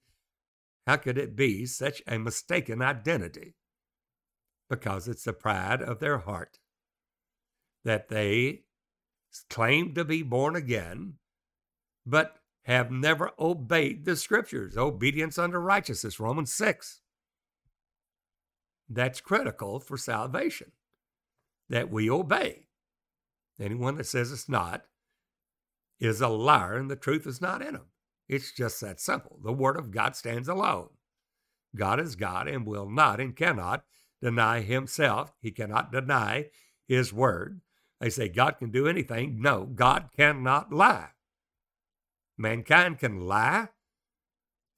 [0.86, 3.54] How could it be such a mistaken identity?
[4.68, 6.58] Because it's the pride of their heart
[7.84, 8.62] that they
[9.48, 11.14] claim to be born again,
[12.06, 14.76] but have never obeyed the scriptures.
[14.76, 17.00] Obedience unto righteousness, Romans 6.
[18.88, 20.72] That's critical for salvation,
[21.68, 22.66] that we obey.
[23.58, 24.84] Anyone that says it's not
[25.98, 27.86] is a liar and the truth is not in them.
[28.28, 29.38] It's just that simple.
[29.42, 30.88] The Word of God stands alone.
[31.76, 33.84] God is God and will not and cannot
[34.20, 35.32] deny Himself.
[35.40, 36.46] He cannot deny
[36.86, 37.60] His Word.
[38.02, 39.40] They say God can do anything.
[39.40, 41.10] No, God cannot lie.
[42.38, 43.68] Mankind can lie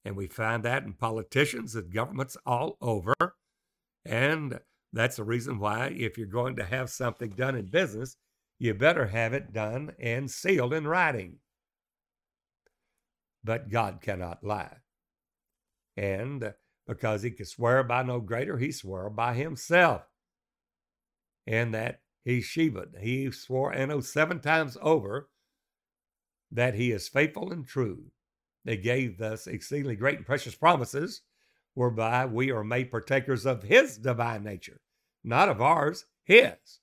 [0.05, 3.15] And we find that in politicians and governments all over.
[4.05, 4.59] And
[4.93, 8.17] that's the reason why, if you're going to have something done in business,
[8.59, 11.39] you better have it done and sealed in writing.
[13.43, 14.77] But God cannot lie.
[15.97, 16.53] And
[16.87, 20.03] because he could swear by no greater, he swore by himself.
[21.47, 25.29] And that he Sheba, he swore an oath seven times over
[26.51, 28.05] that he is faithful and true.
[28.65, 31.21] They gave us exceedingly great and precious promises,
[31.75, 34.81] whereby we are made partakers of his divine nature,
[35.23, 36.79] not of ours, his,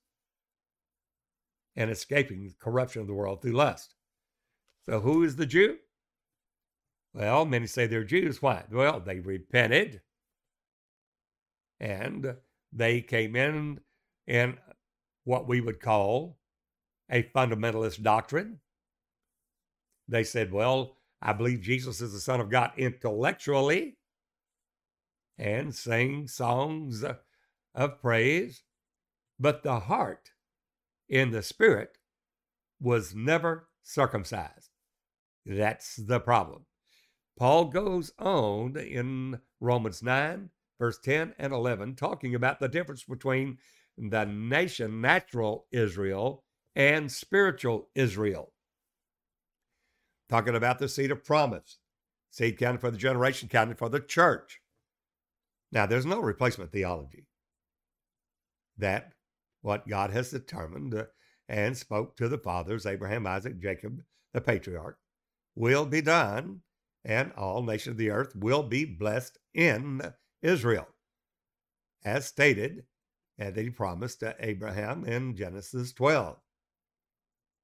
[1.75, 3.95] and escaping the corruption of the world through lust.
[4.87, 5.79] So, who is the Jew?
[7.15, 8.41] Well, many say they're Jews.
[8.41, 8.65] Why?
[8.71, 10.03] Well, they repented
[11.81, 12.37] and
[12.73, 13.81] they came in
[14.27, 14.57] in
[15.25, 16.39] what we would call
[17.11, 18.61] a fundamentalist doctrine.
[20.09, 23.97] They said, Well, I believe Jesus is the Son of God intellectually
[25.39, 27.05] and sang songs
[27.75, 28.63] of praise,
[29.39, 30.31] but the heart
[31.09, 31.99] in the spirit
[32.81, 34.71] was never circumcised.
[35.47, 36.67] That's the problem.
[37.39, 43.59] Paul goes on in Romans 9, verse 10 and 11, talking about the difference between
[43.97, 48.53] the nation, natural Israel, and spiritual Israel.
[50.29, 51.79] Talking about the seed of promise,
[52.31, 54.61] seed counted for the generation, counted for the church.
[55.71, 57.27] Now, there's no replacement theology.
[58.79, 59.13] That
[59.61, 61.05] what God has determined uh,
[61.49, 64.03] and spoke to the fathers, Abraham, Isaac, Jacob,
[64.33, 64.99] the patriarch,
[65.55, 66.63] will be done
[67.05, 70.01] and all nations of the earth will be blessed in
[70.41, 70.89] Israel,
[72.05, 72.85] as stated
[73.39, 76.37] that he promised to Abraham in Genesis 12.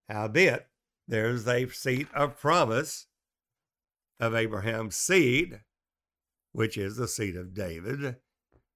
[0.08, 0.66] Howbeit,
[1.06, 3.06] there's a seed of promise
[4.20, 5.60] of Abraham's seed,
[6.52, 8.16] which is the seed of David,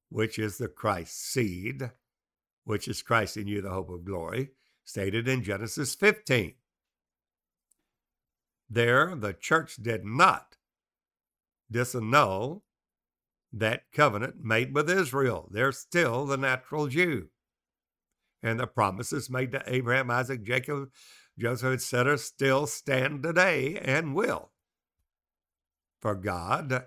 [0.09, 1.91] which is the Christ seed,
[2.65, 4.51] which is Christ in you, the hope of glory,
[4.85, 6.55] stated in Genesis 15.
[8.69, 10.57] There, the church did not
[11.71, 12.63] disannul
[13.53, 15.49] that covenant made with Israel.
[15.51, 17.29] They're still the natural Jew.
[18.43, 20.91] And the promises made to Abraham, Isaac, Jacob,
[21.39, 24.51] Joseph, etc., still stand today and will.
[26.01, 26.85] For God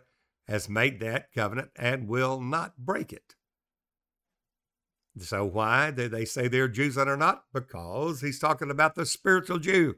[0.47, 3.35] has made that covenant and will not break it.
[5.17, 7.45] So, why do they say they're Jews and are not?
[7.53, 9.95] Because he's talking about the spiritual Jew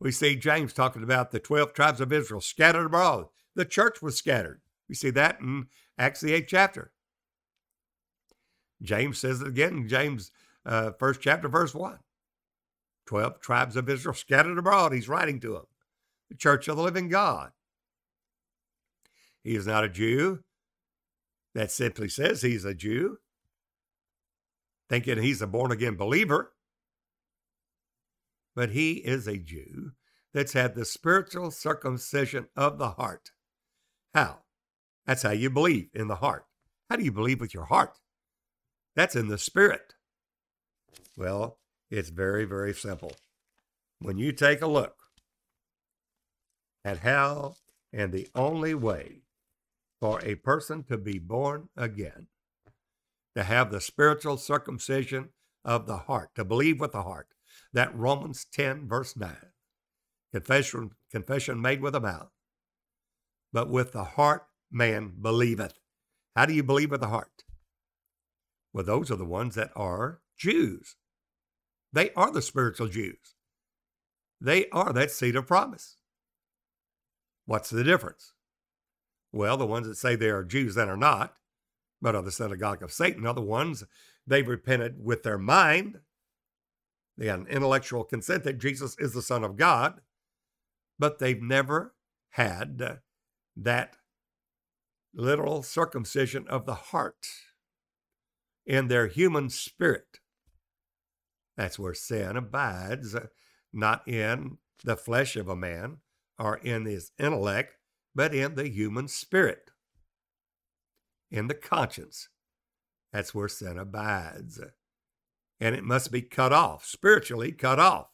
[0.00, 3.26] we see James talking about the 12 tribes of Israel scattered abroad.
[3.54, 4.62] The church was scattered.
[4.90, 6.92] We see that in Acts, the eighth chapter.
[8.82, 10.32] James says it again in James,
[10.66, 11.98] uh, first chapter, verse 1.
[13.06, 14.92] 12 tribes of Israel scattered abroad.
[14.92, 15.66] He's writing to them.
[16.28, 17.52] The church of the living God.
[19.42, 20.40] He is not a Jew.
[21.54, 23.18] That simply says he's a Jew,
[24.88, 26.52] thinking he's a born again believer
[28.54, 29.92] but he is a Jew
[30.32, 33.30] that's had the spiritual circumcision of the heart.
[34.14, 34.40] How?
[35.10, 36.44] That's how you believe in the heart.
[36.88, 37.98] How do you believe with your heart?
[38.94, 39.94] That's in the spirit.
[41.16, 41.58] Well,
[41.90, 43.16] it's very, very simple.
[43.98, 44.94] When you take a look
[46.84, 47.56] at how
[47.92, 49.22] and the only way
[50.00, 52.28] for a person to be born again,
[53.34, 55.30] to have the spiritual circumcision
[55.64, 57.26] of the heart, to believe with the heart,
[57.72, 59.34] that Romans 10, verse 9.
[60.32, 62.30] Confession, confession made with the mouth,
[63.52, 65.78] but with the heart man believeth.
[66.36, 67.44] How do you believe with the heart?
[68.72, 70.96] Well, those are the ones that are Jews.
[71.92, 73.34] They are the spiritual Jews.
[74.40, 75.96] They are that seed of promise.
[77.46, 78.32] What's the difference?
[79.32, 81.34] Well, the ones that say they are Jews that are not,
[82.00, 83.84] but are the synagogue of Satan, are the ones
[84.26, 86.00] they've repented with their mind
[87.20, 90.00] they had an intellectual consent that Jesus is the Son of God,
[90.98, 91.94] but they've never
[92.30, 93.00] had
[93.56, 93.96] that
[95.14, 97.26] literal circumcision of the heart
[98.66, 100.20] in their human spirit.
[101.56, 103.26] That's where sin abides, uh,
[103.72, 105.98] not in the flesh of a man
[106.38, 107.76] or in his intellect,
[108.14, 109.70] but in the human spirit,
[111.30, 112.28] in the conscience.
[113.12, 114.70] That's where sin abides uh,
[115.60, 118.08] and it must be cut off, spiritually cut off.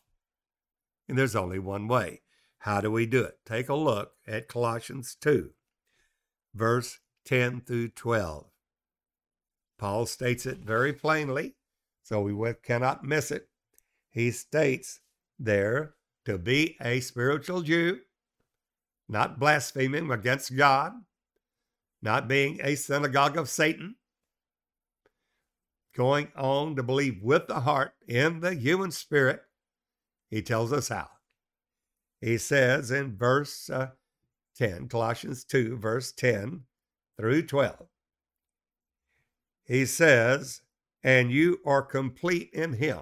[1.08, 2.22] And there's only one way.
[2.58, 3.38] How do we do it?
[3.46, 5.50] Take a look at Colossians 2,
[6.56, 8.46] verse 10 through 12.
[9.78, 11.54] Paul states it very plainly,
[12.02, 13.48] so we cannot miss it.
[14.10, 15.00] He states
[15.38, 15.94] there
[16.24, 18.00] to be a spiritual Jew,
[19.08, 20.92] not blaspheming against God,
[22.00, 23.96] not being a synagogue of Satan,
[25.94, 29.42] going on to believe with the heart in the human spirit.
[30.30, 31.08] He tells us how.
[32.20, 33.90] He says in verse uh,
[34.56, 36.62] 10, Colossians 2, verse 10
[37.18, 37.86] through 12,
[39.64, 40.62] he says,
[41.02, 43.00] And you are complete in him.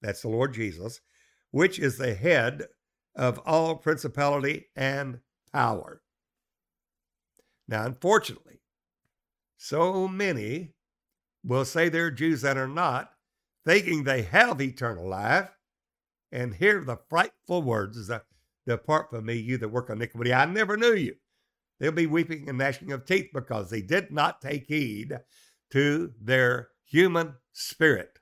[0.00, 1.00] That's the Lord Jesus,
[1.50, 2.64] which is the head
[3.16, 5.20] of all principality and
[5.52, 6.02] power.
[7.66, 8.60] Now, unfortunately,
[9.56, 10.74] so many
[11.44, 13.10] will say they're Jews that are not,
[13.66, 15.50] thinking they have eternal life,
[16.30, 18.10] and hear the frightful words,
[18.68, 20.32] Depart from me, you that work iniquity.
[20.32, 21.14] I never knew you.
[21.80, 25.18] They'll be weeping and gnashing of teeth because they did not take heed
[25.70, 28.18] to their human spirit.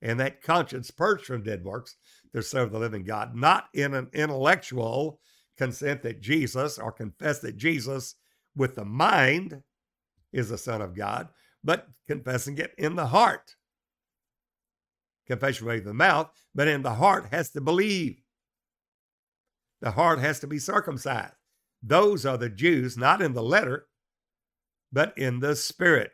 [0.00, 1.96] And that conscience purged from dead works
[2.34, 5.20] to serve the living God, not in an intellectual
[5.58, 8.14] consent that Jesus or confess that Jesus
[8.56, 9.62] with the mind
[10.32, 11.28] is the Son of God,
[11.62, 13.56] but confessing it in the heart.
[15.26, 18.21] Confession with the mouth, but in the heart has to believe.
[19.82, 21.34] The heart has to be circumcised.
[21.82, 23.88] Those are the Jews, not in the letter,
[24.92, 26.12] but in the spirit,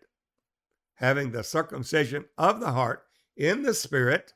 [0.95, 3.03] having the circumcision of the heart
[3.37, 4.33] in the spirit,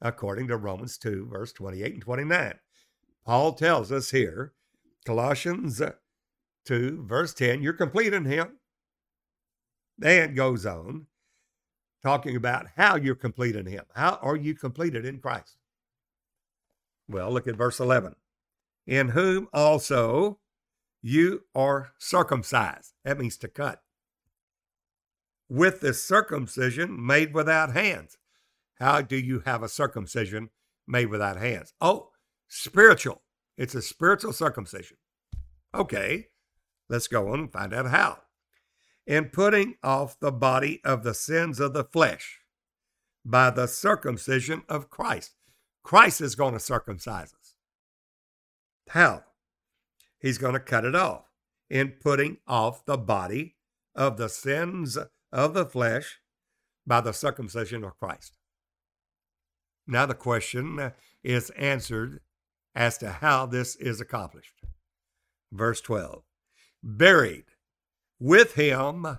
[0.00, 2.54] according to Romans 2, verse 28 and 29.
[3.26, 4.52] Paul tells us here,
[5.04, 5.82] Colossians
[6.64, 8.58] 2, verse 10, you're complete in him.
[9.98, 11.06] Then goes on,
[12.04, 13.84] talking about how you're complete in him.
[13.96, 15.56] How are you completed in Christ?
[17.08, 18.14] Well, look at verse 11.
[18.88, 20.38] In whom also
[21.02, 22.94] you are circumcised.
[23.04, 23.82] That means to cut.
[25.48, 28.16] With the circumcision made without hands.
[28.80, 30.48] How do you have a circumcision
[30.86, 31.74] made without hands?
[31.82, 32.08] Oh,
[32.48, 33.22] spiritual.
[33.58, 34.96] It's a spiritual circumcision.
[35.74, 36.28] Okay,
[36.88, 38.20] let's go on and find out how.
[39.06, 42.38] In putting off the body of the sins of the flesh
[43.22, 45.34] by the circumcision of Christ.
[45.82, 47.37] Christ is going to circumcise us.
[48.88, 49.24] How?
[50.20, 51.24] He's going to cut it off
[51.70, 53.56] in putting off the body
[53.94, 54.98] of the sins
[55.32, 56.20] of the flesh
[56.86, 58.38] by the circumcision of Christ.
[59.86, 62.20] Now, the question is answered
[62.74, 64.54] as to how this is accomplished.
[65.52, 66.22] Verse 12
[66.82, 67.44] buried
[68.20, 69.18] with him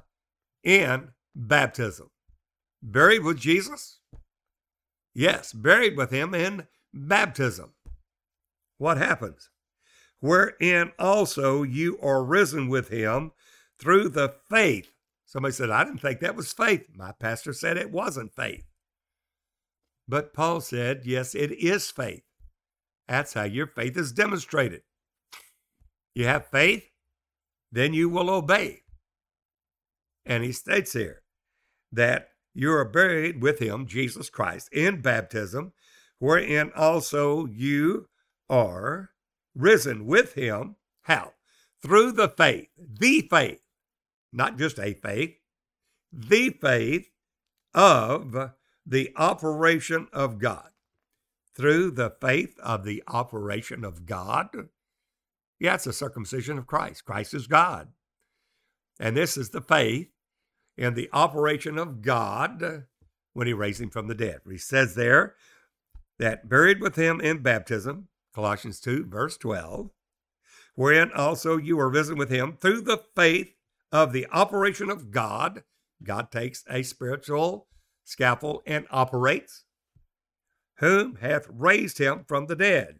[0.63, 2.09] in baptism.
[2.81, 3.99] Buried with Jesus?
[5.13, 7.73] Yes, buried with him in baptism.
[8.77, 9.49] What happens?
[10.19, 13.31] Wherein also you are risen with him
[13.79, 14.91] through the faith.
[15.25, 16.87] Somebody said, I didn't think that was faith.
[16.93, 18.65] My pastor said it wasn't faith.
[20.07, 22.23] But Paul said, yes, it is faith.
[23.07, 24.81] That's how your faith is demonstrated.
[26.15, 26.89] You have faith,
[27.71, 28.81] then you will obey.
[30.25, 31.21] And he states here
[31.91, 35.73] that you are buried with him, Jesus Christ, in baptism,
[36.17, 38.09] wherein also you
[38.49, 39.11] are
[39.55, 40.75] risen with him.
[41.03, 41.33] How?
[41.81, 43.61] Through the faith, the faith,
[44.33, 45.35] not just a faith,
[46.11, 47.09] the faith
[47.73, 48.51] of
[48.85, 50.69] the operation of God
[51.55, 54.69] through the faith of the operation of God.
[55.59, 57.05] Yeah, it's a circumcision of Christ.
[57.05, 57.89] Christ is God.
[58.99, 60.09] And this is the faith
[60.77, 62.85] in the operation of God
[63.33, 64.41] when he raised him from the dead.
[64.49, 65.35] He says there
[66.17, 69.89] that buried with him in baptism, Colossians 2, verse 12,
[70.75, 73.53] wherein also you are risen with him through the faith
[73.91, 75.63] of the operation of God.
[76.03, 77.67] God takes a spiritual
[78.05, 79.65] scalpel and operates
[80.77, 82.99] whom hath raised him from the dead.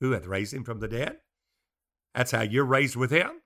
[0.00, 1.18] Who hath raised him from the dead?
[2.14, 3.42] That's how you're raised with him.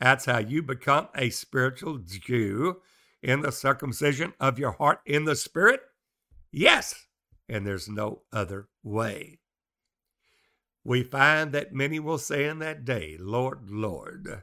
[0.00, 2.80] That's how you become a spiritual Jew
[3.22, 5.80] in the circumcision of your heart in the spirit?
[6.52, 7.07] Yes,
[7.48, 9.40] and there's no other way.
[10.84, 14.42] We find that many will say in that day, Lord, Lord,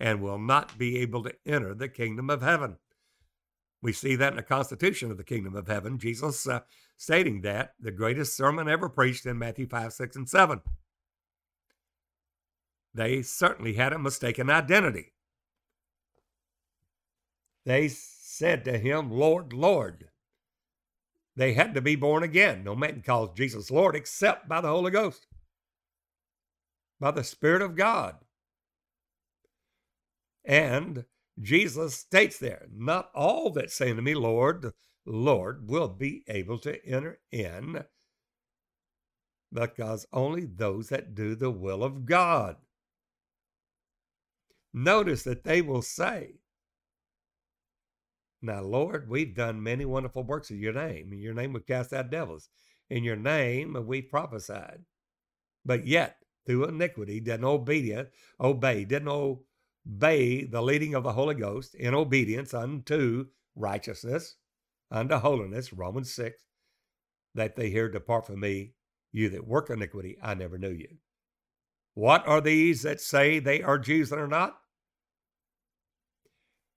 [0.00, 2.76] and will not be able to enter the kingdom of heaven.
[3.82, 6.60] We see that in the constitution of the kingdom of heaven, Jesus uh,
[6.96, 10.60] stating that, the greatest sermon ever preached in Matthew 5, 6, and 7.
[12.94, 15.12] They certainly had a mistaken identity.
[17.66, 20.08] They said to him, Lord, Lord.
[21.36, 22.64] They had to be born again.
[22.64, 25.26] No man calls Jesus Lord except by the Holy Ghost,
[26.98, 28.16] by the Spirit of God.
[30.44, 31.04] And
[31.40, 34.72] Jesus states there, Not all that say to me, Lord,
[35.04, 37.84] Lord, will be able to enter in
[39.52, 42.56] because only those that do the will of God.
[44.72, 46.34] Notice that they will say,
[48.42, 51.12] Now, Lord, we've done many wonderful works in your name.
[51.12, 52.48] In your name we cast out devils.
[52.90, 54.84] In your name uh, we prophesied.
[55.64, 58.10] But yet, through iniquity, didn't obedient,
[58.40, 63.26] obey, didn't obey the leading of the Holy Ghost in obedience unto
[63.56, 64.36] righteousness,
[64.90, 66.40] unto holiness, Romans 6,
[67.34, 68.74] that they hear, Depart from me,
[69.12, 70.98] you that work iniquity, I never knew you.
[71.94, 74.56] What are these that say they are Jews and are not?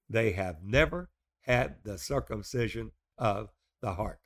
[0.09, 1.09] They have never
[1.49, 3.49] had the circumcision of
[3.81, 4.19] the heart.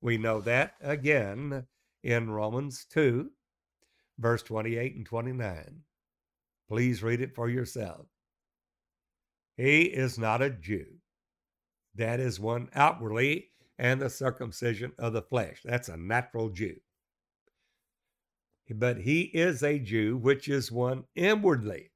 [0.00, 1.66] We know that again
[2.04, 3.28] in Romans 2,
[4.18, 5.80] verse 28 and 29.
[6.68, 8.06] Please read it for yourself.
[9.56, 10.86] He is not a Jew.
[11.96, 15.62] That is one outwardly, and the circumcision of the flesh.
[15.64, 16.76] That's a natural Jew.
[18.72, 21.90] But he is a Jew, which is one inwardly.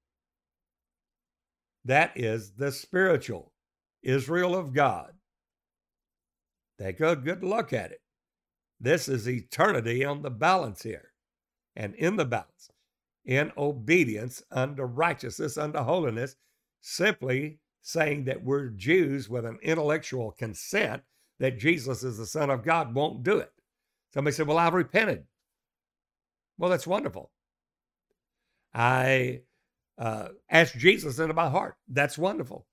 [1.85, 3.54] That is the spiritual
[4.05, 5.13] Israel of God.
[6.79, 8.01] Take a good look at it.
[8.81, 11.13] This is eternity on the balance here
[11.77, 12.71] and in the balance,
[13.25, 16.37] in obedience unto righteousness, unto holiness,
[16.81, 21.03] simply saying that we're Jews with an intellectual consent
[21.39, 23.53] that Jesus is the Son of God won't do it.
[24.13, 25.25] Somebody said, Well, I've repented.
[26.59, 27.31] Well, that's wonderful.
[28.73, 29.41] I
[29.99, 31.77] uh, asked Jesus into my heart.
[31.89, 32.67] That's wonderful.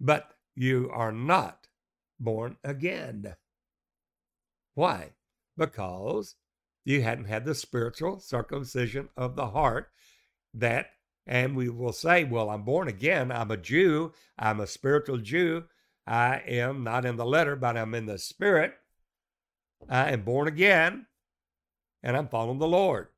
[0.00, 1.68] But you are not
[2.18, 3.36] born again.
[4.74, 5.12] Why?
[5.56, 6.34] Because
[6.84, 9.90] you hadn't had the spiritual circumcision of the heart
[10.54, 10.90] that,
[11.26, 13.32] and we will say, well, I'm born again.
[13.32, 14.12] I'm a Jew.
[14.38, 15.64] I'm a spiritual Jew.
[16.06, 18.74] I am not in the letter, but I'm in the spirit.
[19.88, 21.06] I am born again
[22.02, 23.08] and I'm following the Lord.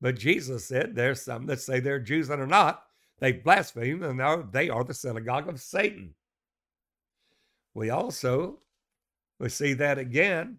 [0.00, 2.82] But Jesus said there's some that say they're Jews that are not.
[3.24, 6.12] They blaspheme and now they are the synagogue of Satan.
[7.72, 8.58] We also
[9.40, 10.58] we see that again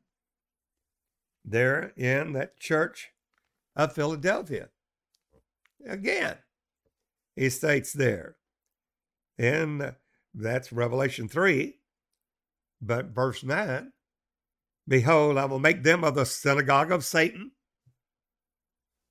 [1.46, 3.12] there in that church
[3.76, 4.70] of Philadelphia.
[5.88, 6.40] Again,
[7.36, 8.38] he states there,
[9.38, 9.94] and
[10.34, 11.78] that's Revelation 3,
[12.82, 13.92] but verse 9
[14.88, 17.52] Behold, I will make them of the synagogue of Satan.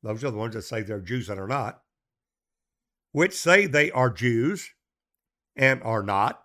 [0.02, 1.83] Those are the ones that say they're Jews and are not,
[3.14, 4.70] which say they are Jews
[5.56, 6.44] and are not,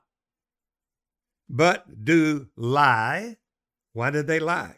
[1.49, 3.37] but do lie.
[3.93, 4.77] Why did they lie?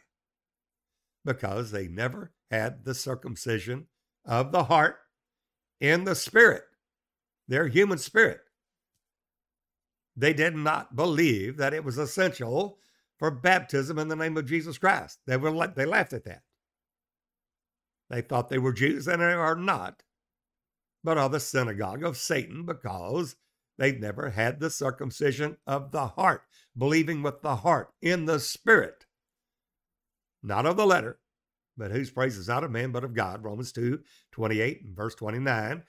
[1.25, 3.87] because they never had the circumcision
[4.25, 4.97] of the heart
[5.79, 6.63] in the spirit,
[7.47, 8.41] their human spirit.
[10.15, 12.79] They did not believe that it was essential
[13.17, 15.19] for baptism in the name of Jesus Christ.
[15.25, 16.43] They were they laughed at that.
[18.09, 20.03] They thought they were Jews and they are not,
[21.03, 23.35] but are the synagogue of Satan because
[23.77, 26.43] they've never had the circumcision of the heart,
[26.77, 29.05] believing with the heart in the spirit
[30.43, 31.19] not of the letter,
[31.77, 33.43] but whose praise is not of man, but of God.
[33.43, 33.99] Romans 2
[34.31, 35.83] 28 and verse 29.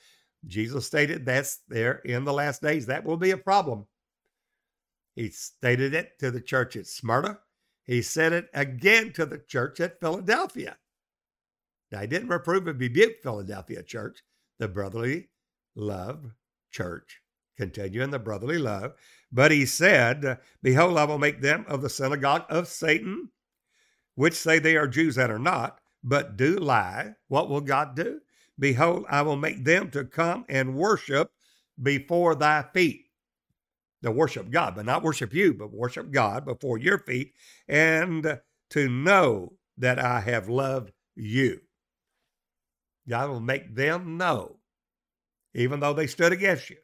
[0.47, 2.87] Jesus stated that's there in the last days.
[2.87, 3.87] That will be a problem.
[5.15, 7.39] He stated it to the church at Smyrna.
[7.85, 10.77] He said it again to the church at Philadelphia.
[11.91, 14.23] Now, he didn't reprove and rebuke Philadelphia church,
[14.59, 15.29] the brotherly
[15.75, 16.31] love
[16.71, 17.21] church.
[17.57, 18.95] Continue in the brotherly love.
[19.31, 23.31] But he said, Behold, I will make them of the synagogue of Satan
[24.15, 28.21] which say they are Jews that are not, but do lie, what will God do?
[28.59, 31.31] Behold, I will make them to come and worship
[31.83, 33.07] before thy feet.
[34.03, 37.35] To worship God, but not worship you, but worship God before your feet,
[37.69, 38.41] and
[38.71, 41.61] to know that I have loved you.
[43.09, 44.59] God will make them know,
[45.55, 46.77] even though they stood against you.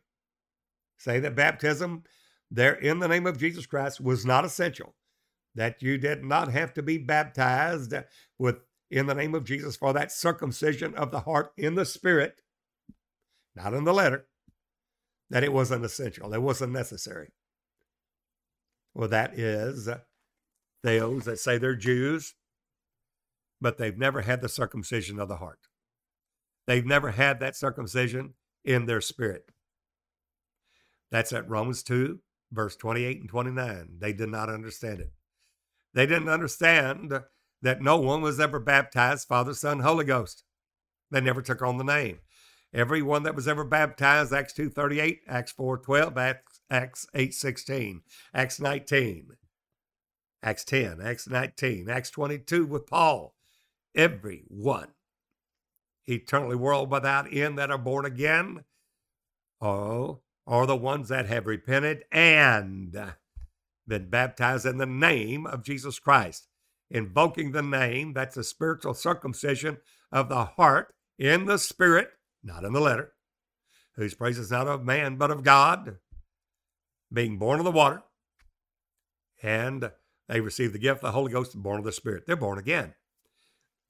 [0.99, 2.05] Say that baptism
[2.51, 4.95] there in the name of Jesus Christ was not essential
[5.55, 7.95] that you did not have to be baptized
[8.39, 8.57] with
[8.91, 12.41] in the name of Jesus for that circumcision of the heart in the spirit,
[13.55, 14.27] not in the letter,
[15.31, 17.33] that it wasn't essential, it wasn't necessary.
[18.95, 19.99] Well, that is uh,
[20.83, 22.35] those that say they're Jews,
[23.61, 25.68] but they've never had the circumcision of the heart.
[26.69, 29.47] They've never had that circumcision in their spirit.
[31.11, 32.19] That's at Romans 2,
[32.53, 33.89] verse 28 and 29.
[33.99, 35.11] They did not understand it.
[35.95, 37.23] They didn't understand
[37.62, 40.45] that no one was ever baptized Father, Son, Holy Ghost.
[41.11, 42.19] They never took on the name.
[42.75, 48.03] Everyone that was ever baptized, Acts 2.38, Acts 4.12, Acts, Acts 8.16,
[48.35, 49.29] Acts 19,
[50.43, 53.35] Acts 10, Acts 19, Acts 22 with Paul.
[53.95, 54.89] every one
[56.09, 58.65] eternally world without end that are born again,
[59.61, 62.97] oh, are the ones that have repented and
[63.87, 66.49] been baptized in the name of Jesus Christ.
[66.91, 69.79] Invoking the name, that's a spiritual circumcision
[70.11, 72.09] of the heart in the spirit,
[72.43, 73.13] not in the letter,
[73.97, 75.97] whose praise is not of man, but of God,
[77.13, 78.03] being born of the water,
[79.43, 79.91] and
[80.29, 82.25] they receive the gift of the Holy Ghost born of the Spirit.
[82.27, 82.95] They're born again.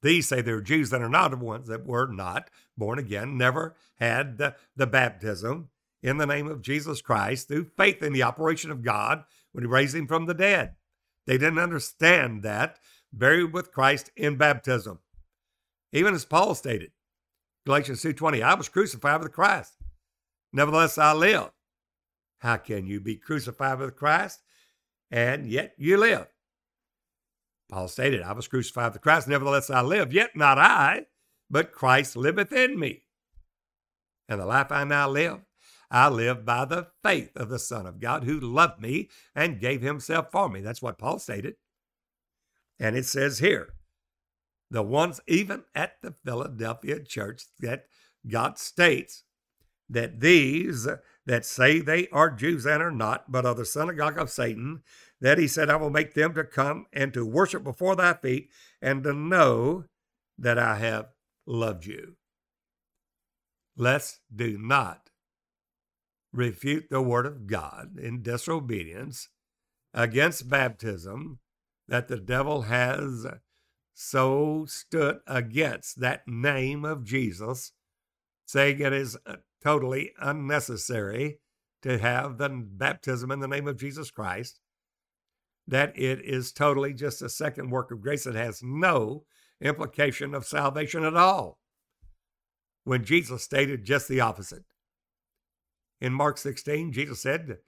[0.03, 3.75] These say they're Jews that are not the ones that were not born again, never
[3.97, 5.71] had the, the baptism
[6.03, 9.69] in the name of Jesus Christ through faith in the operation of God when he
[9.69, 10.77] raised him from the dead.
[11.27, 12.79] They didn't understand that,
[13.13, 15.01] buried with Christ in baptism.
[15.93, 16.93] Even as Paul stated,
[17.67, 19.75] Galatians 2.20, I was crucified with Christ.
[20.53, 21.51] Nevertheless, I live.
[22.39, 24.43] How can you be crucified with Christ
[25.11, 26.29] and yet you live?
[27.69, 31.07] Paul stated, I was crucified with Christ, nevertheless I live, yet not I,
[31.51, 33.03] but Christ liveth in me.
[34.29, 35.41] And the life I now live,
[35.91, 39.81] I live by the faith of the Son of God who loved me and gave
[39.81, 40.61] himself for me.
[40.61, 41.57] That's what Paul stated.
[42.79, 43.75] And it says here,
[44.71, 47.87] the ones even at the Philadelphia church that
[48.27, 49.25] God states
[49.89, 50.87] that these
[51.25, 54.83] that say they are Jews and are not, but are the synagogue of Satan,
[55.21, 58.51] that he said, I will make them to come and to worship before thy feet
[58.81, 59.85] and to know
[60.39, 61.09] that I have
[61.47, 62.17] loved you.
[63.77, 65.11] Let's do not
[66.33, 69.29] refute the word of God in disobedience
[69.95, 71.41] against baptism
[71.89, 73.27] that the devil has
[73.95, 77.73] so stood against that name of Jesus,
[78.47, 81.39] saying it is uh, totally unnecessary
[81.83, 84.61] to have the baptism in the name of Jesus Christ
[85.69, 89.25] that it is totally just a second work of grace that has no
[89.61, 91.59] implication of salvation at all.
[92.85, 94.65] When Jesus stated just the opposite.
[96.01, 97.59] In Mark 16, Jesus said,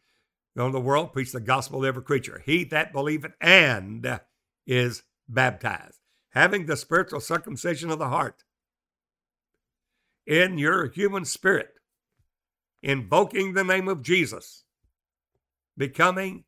[0.57, 2.43] Go in the world, preach the gospel to every creature.
[2.45, 4.21] He that believeth and
[4.67, 5.99] is baptized,
[6.31, 8.45] having the spiritual circumcision of the heart
[10.27, 11.71] in your human spirit,
[12.83, 14.65] invoking the name of Jesus,
[15.77, 16.45] becoming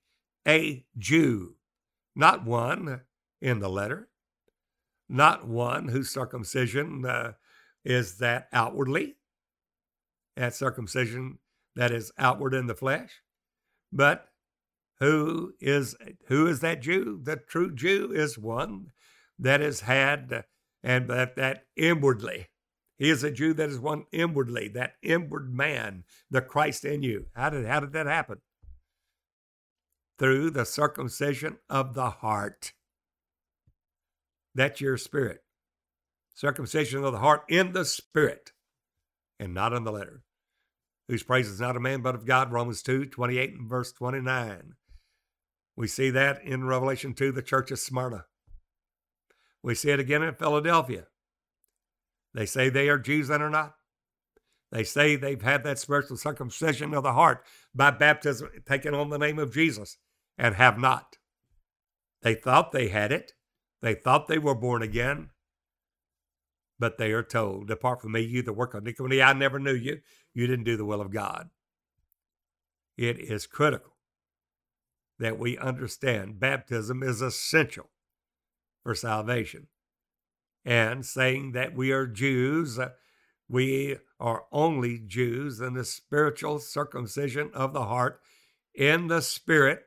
[0.46, 1.56] a Jew,
[2.14, 3.02] not one
[3.40, 4.08] in the letter,
[5.08, 7.32] not one whose circumcision uh,
[7.84, 9.16] is that outwardly,
[10.36, 11.38] that circumcision
[11.76, 13.22] that is outward in the flesh,
[13.92, 14.28] but
[15.00, 17.20] who is who is that Jew?
[17.22, 18.92] The true Jew is one
[19.38, 20.44] that is had
[20.82, 22.48] and that that inwardly.
[22.98, 27.26] He is a Jew that is one inwardly, that inward man, the Christ in you.
[27.34, 28.38] How did how did that happen?
[30.22, 32.74] Through the circumcision of the heart.
[34.54, 35.40] That's your spirit.
[36.32, 38.52] Circumcision of the heart in the spirit
[39.40, 40.22] and not in the letter.
[41.08, 44.74] Whose praise is not of man but of God, Romans 2 28 and verse 29.
[45.74, 48.26] We see that in Revelation 2, the church of Smyrna.
[49.60, 51.06] We see it again in Philadelphia.
[52.32, 53.74] They say they are Jews and are not.
[54.70, 57.44] They say they've had that spiritual circumcision of the heart
[57.74, 59.98] by baptism, taking on the name of Jesus,
[60.38, 61.16] and have not.
[62.22, 63.32] They thought they had it.
[63.80, 65.30] They thought they were born again.
[66.78, 69.22] But they are told, Depart from me, you that work on iniquity.
[69.22, 70.00] I never knew you.
[70.34, 71.50] You didn't do the will of God.
[72.96, 73.92] It is critical
[75.18, 77.90] that we understand baptism is essential
[78.82, 79.68] for salvation.
[80.64, 82.90] And saying that we are Jews, uh,
[83.48, 88.20] we are only Jews in the spiritual circumcision of the heart
[88.74, 89.84] in the spirit.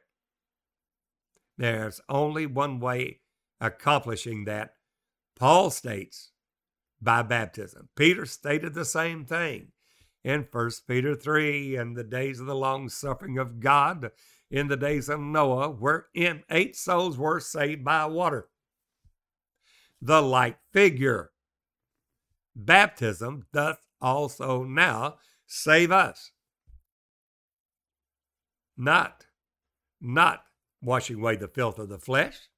[1.58, 3.22] There's only one way
[3.60, 4.74] accomplishing that.
[5.36, 6.32] Paul states
[7.02, 7.90] by baptism.
[7.96, 9.72] Peter stated the same thing
[10.24, 14.12] in 1 Peter 3 in the days of the long suffering of God,
[14.50, 18.50] in the days of Noah, wherein eight souls were saved by water.
[20.02, 21.32] The like figure.
[22.56, 26.32] Baptism doth also now save us.
[28.78, 29.26] Not,
[30.02, 30.44] not
[30.86, 32.50] washing away the filth of the flesh,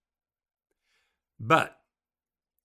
[1.39, 1.78] but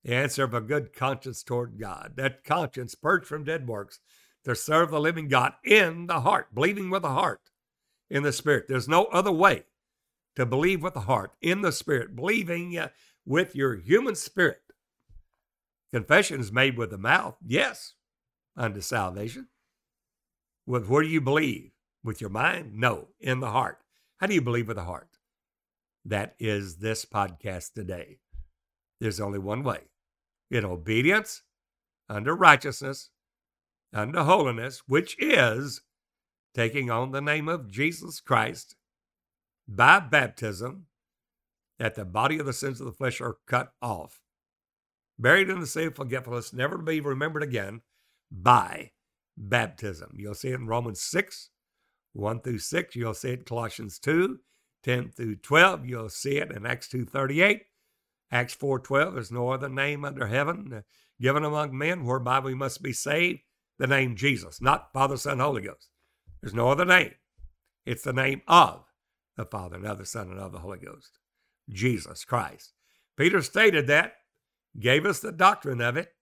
[0.05, 2.15] the answer of a good conscience toward God.
[2.17, 4.01] That conscience purged from dead works
[4.45, 7.41] to serve the living God in the heart, believing with the heart,
[8.11, 8.67] in the spirit.
[8.69, 9.65] There's no other way
[10.35, 12.89] to believe with the heart, in the spirit, believing uh,
[13.25, 14.61] with your human spirit.
[15.93, 17.95] Confession is made with the mouth, yes,
[18.57, 19.49] unto salvation.
[20.67, 21.71] With where do you believe?
[22.03, 22.75] With your mind?
[22.75, 23.79] No, in the heart.
[24.19, 25.12] How do you believe with the heart?
[26.05, 28.19] That is this podcast today.
[29.01, 29.83] There's only one way
[30.51, 31.43] in obedience
[32.09, 33.11] unto righteousness,
[33.93, 35.83] unto holiness, which is
[36.55, 38.77] taking on the name of Jesus Christ
[39.69, 40.87] by baptism,
[41.79, 44.21] that the body of the sins of the flesh are cut off,
[45.19, 47.81] buried in the sea of forgetfulness, never to be remembered again
[48.31, 48.91] by
[49.37, 50.17] baptism.
[50.17, 51.51] You'll see it in Romans 6,
[52.13, 52.97] 1 through 6.
[52.97, 54.39] You'll see it in Colossians 2,
[54.83, 55.87] 10 through 12.
[55.87, 57.61] You'll see it in Acts 2.38.
[58.31, 59.15] Acts 4, 12.
[59.15, 60.81] There's no other name under heaven uh,
[61.21, 63.41] given among men whereby we must be saved.
[63.79, 65.89] The name Jesus, not Father, Son, Holy Ghost.
[66.41, 67.13] There's no other name.
[67.85, 68.85] It's the name of
[69.37, 71.19] the Father and of the Son and of the Holy Ghost.
[71.69, 72.75] Jesus Christ.
[73.17, 74.15] Peter stated that,
[74.79, 76.13] gave us the doctrine of it,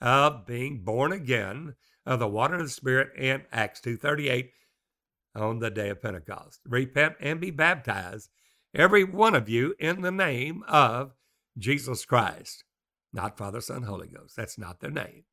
[0.00, 4.50] of being born again of the water and the Spirit in Acts 2.38
[5.36, 6.60] on the day of Pentecost.
[6.66, 8.30] Repent and be baptized,
[8.74, 11.12] every one of you, in the name of
[11.58, 12.64] Jesus Christ.
[13.12, 14.36] Not Father, Son, Holy Ghost.
[14.36, 15.24] That's not their name.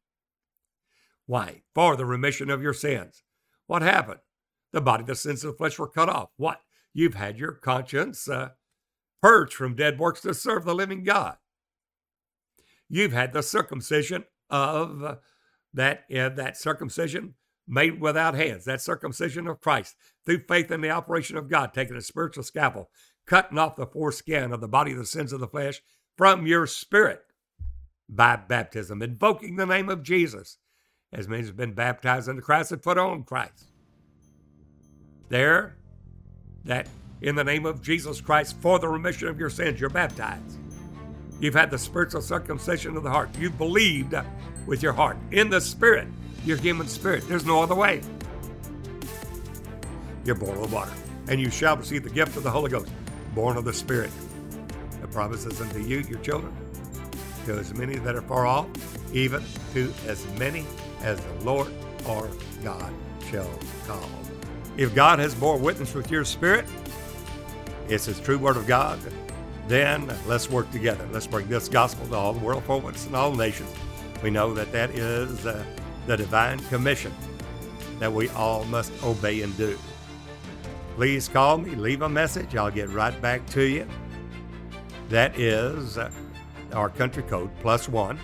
[1.25, 1.61] Why?
[1.73, 3.23] For the remission of your sins.
[3.67, 4.19] What happened?
[4.71, 6.29] The body, the sins of the flesh were cut off.
[6.37, 6.61] What?
[6.93, 8.49] You've had your conscience uh,
[9.21, 11.37] purged from dead works to serve the living God.
[12.89, 15.15] You've had the circumcision of uh,
[15.73, 17.33] that uh, that circumcision
[17.67, 19.95] made without hands, that circumcision of Christ
[20.25, 22.89] through faith in the operation of God, taking a spiritual scalpel,
[23.25, 25.81] cutting off the foreskin of the body of the sins of the flesh
[26.17, 27.21] from your spirit
[28.09, 30.57] by baptism, invoking the name of Jesus,
[31.11, 33.71] as many have been baptized into Christ and put on Christ.
[35.29, 35.77] There,
[36.65, 36.87] that
[37.21, 40.57] in the name of Jesus Christ for the remission of your sins, you're baptized.
[41.39, 43.29] You've had the spiritual circumcision of the heart.
[43.39, 44.13] You've believed
[44.65, 46.07] with your heart in the spirit,
[46.45, 47.27] your human spirit.
[47.27, 48.01] There's no other way.
[50.25, 50.91] You're born of the water,
[51.27, 52.89] and you shall receive the gift of the Holy Ghost,
[53.35, 54.11] born of the Spirit.
[55.01, 56.55] The promises unto you, your children,
[57.45, 58.67] to as many that are far off,
[59.13, 60.65] even to as many
[61.01, 61.67] as the Lord
[62.07, 62.29] our
[62.63, 62.93] God
[63.29, 63.49] shall
[63.85, 64.09] call.
[64.77, 66.65] If God has bore witness with your spirit,
[67.89, 68.97] it's His true word of God,
[69.67, 71.07] then let's work together.
[71.11, 73.69] Let's bring this gospel to all the world, for and all nations.
[74.21, 75.63] We know that that is uh,
[76.05, 77.13] the divine commission
[77.99, 79.77] that we all must obey and do.
[80.95, 82.55] Please call me, leave a message.
[82.55, 83.87] I'll get right back to you.
[85.09, 86.11] That is uh,
[86.73, 88.19] our country code plus one,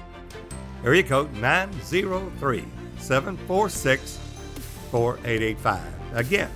[0.83, 2.65] area code 903
[2.97, 4.19] 746
[4.91, 5.81] 4885.
[6.13, 6.51] Again,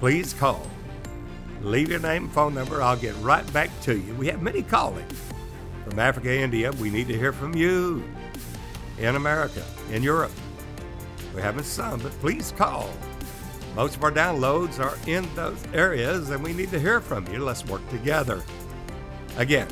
[0.00, 0.66] please call.
[1.62, 2.82] Leave your name and phone number.
[2.82, 4.14] I'll get right back to you.
[4.14, 5.06] We have many calling
[5.84, 6.72] from Africa, India.
[6.72, 8.02] We need to hear from you
[8.98, 10.32] in America, in Europe.
[11.34, 12.90] We're having some, but please call.
[13.74, 17.38] Most of our downloads are in those areas, and we need to hear from you.
[17.38, 18.42] Let's work together.
[19.38, 19.68] Again,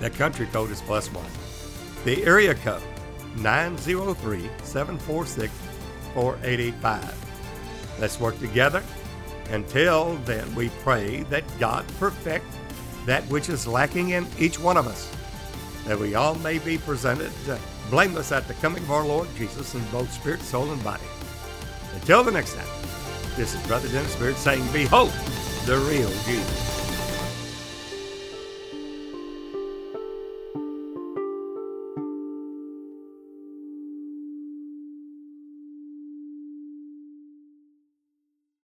[0.00, 1.26] the country code is plus one.
[2.04, 2.82] The area code,
[3.36, 5.52] 903 746
[6.14, 7.96] 4885.
[8.00, 8.82] Let's work together.
[9.50, 12.46] Until then, we pray that God perfect
[13.06, 15.10] that which is lacking in each one of us,
[15.86, 17.32] that we all may be presented
[17.90, 21.04] blameless at the coming of our Lord Jesus in both spirit, soul, and body.
[21.94, 22.66] Until the next time,
[23.36, 25.12] this is Brother Dennis Beard saying, Behold
[25.66, 26.73] the real Jesus.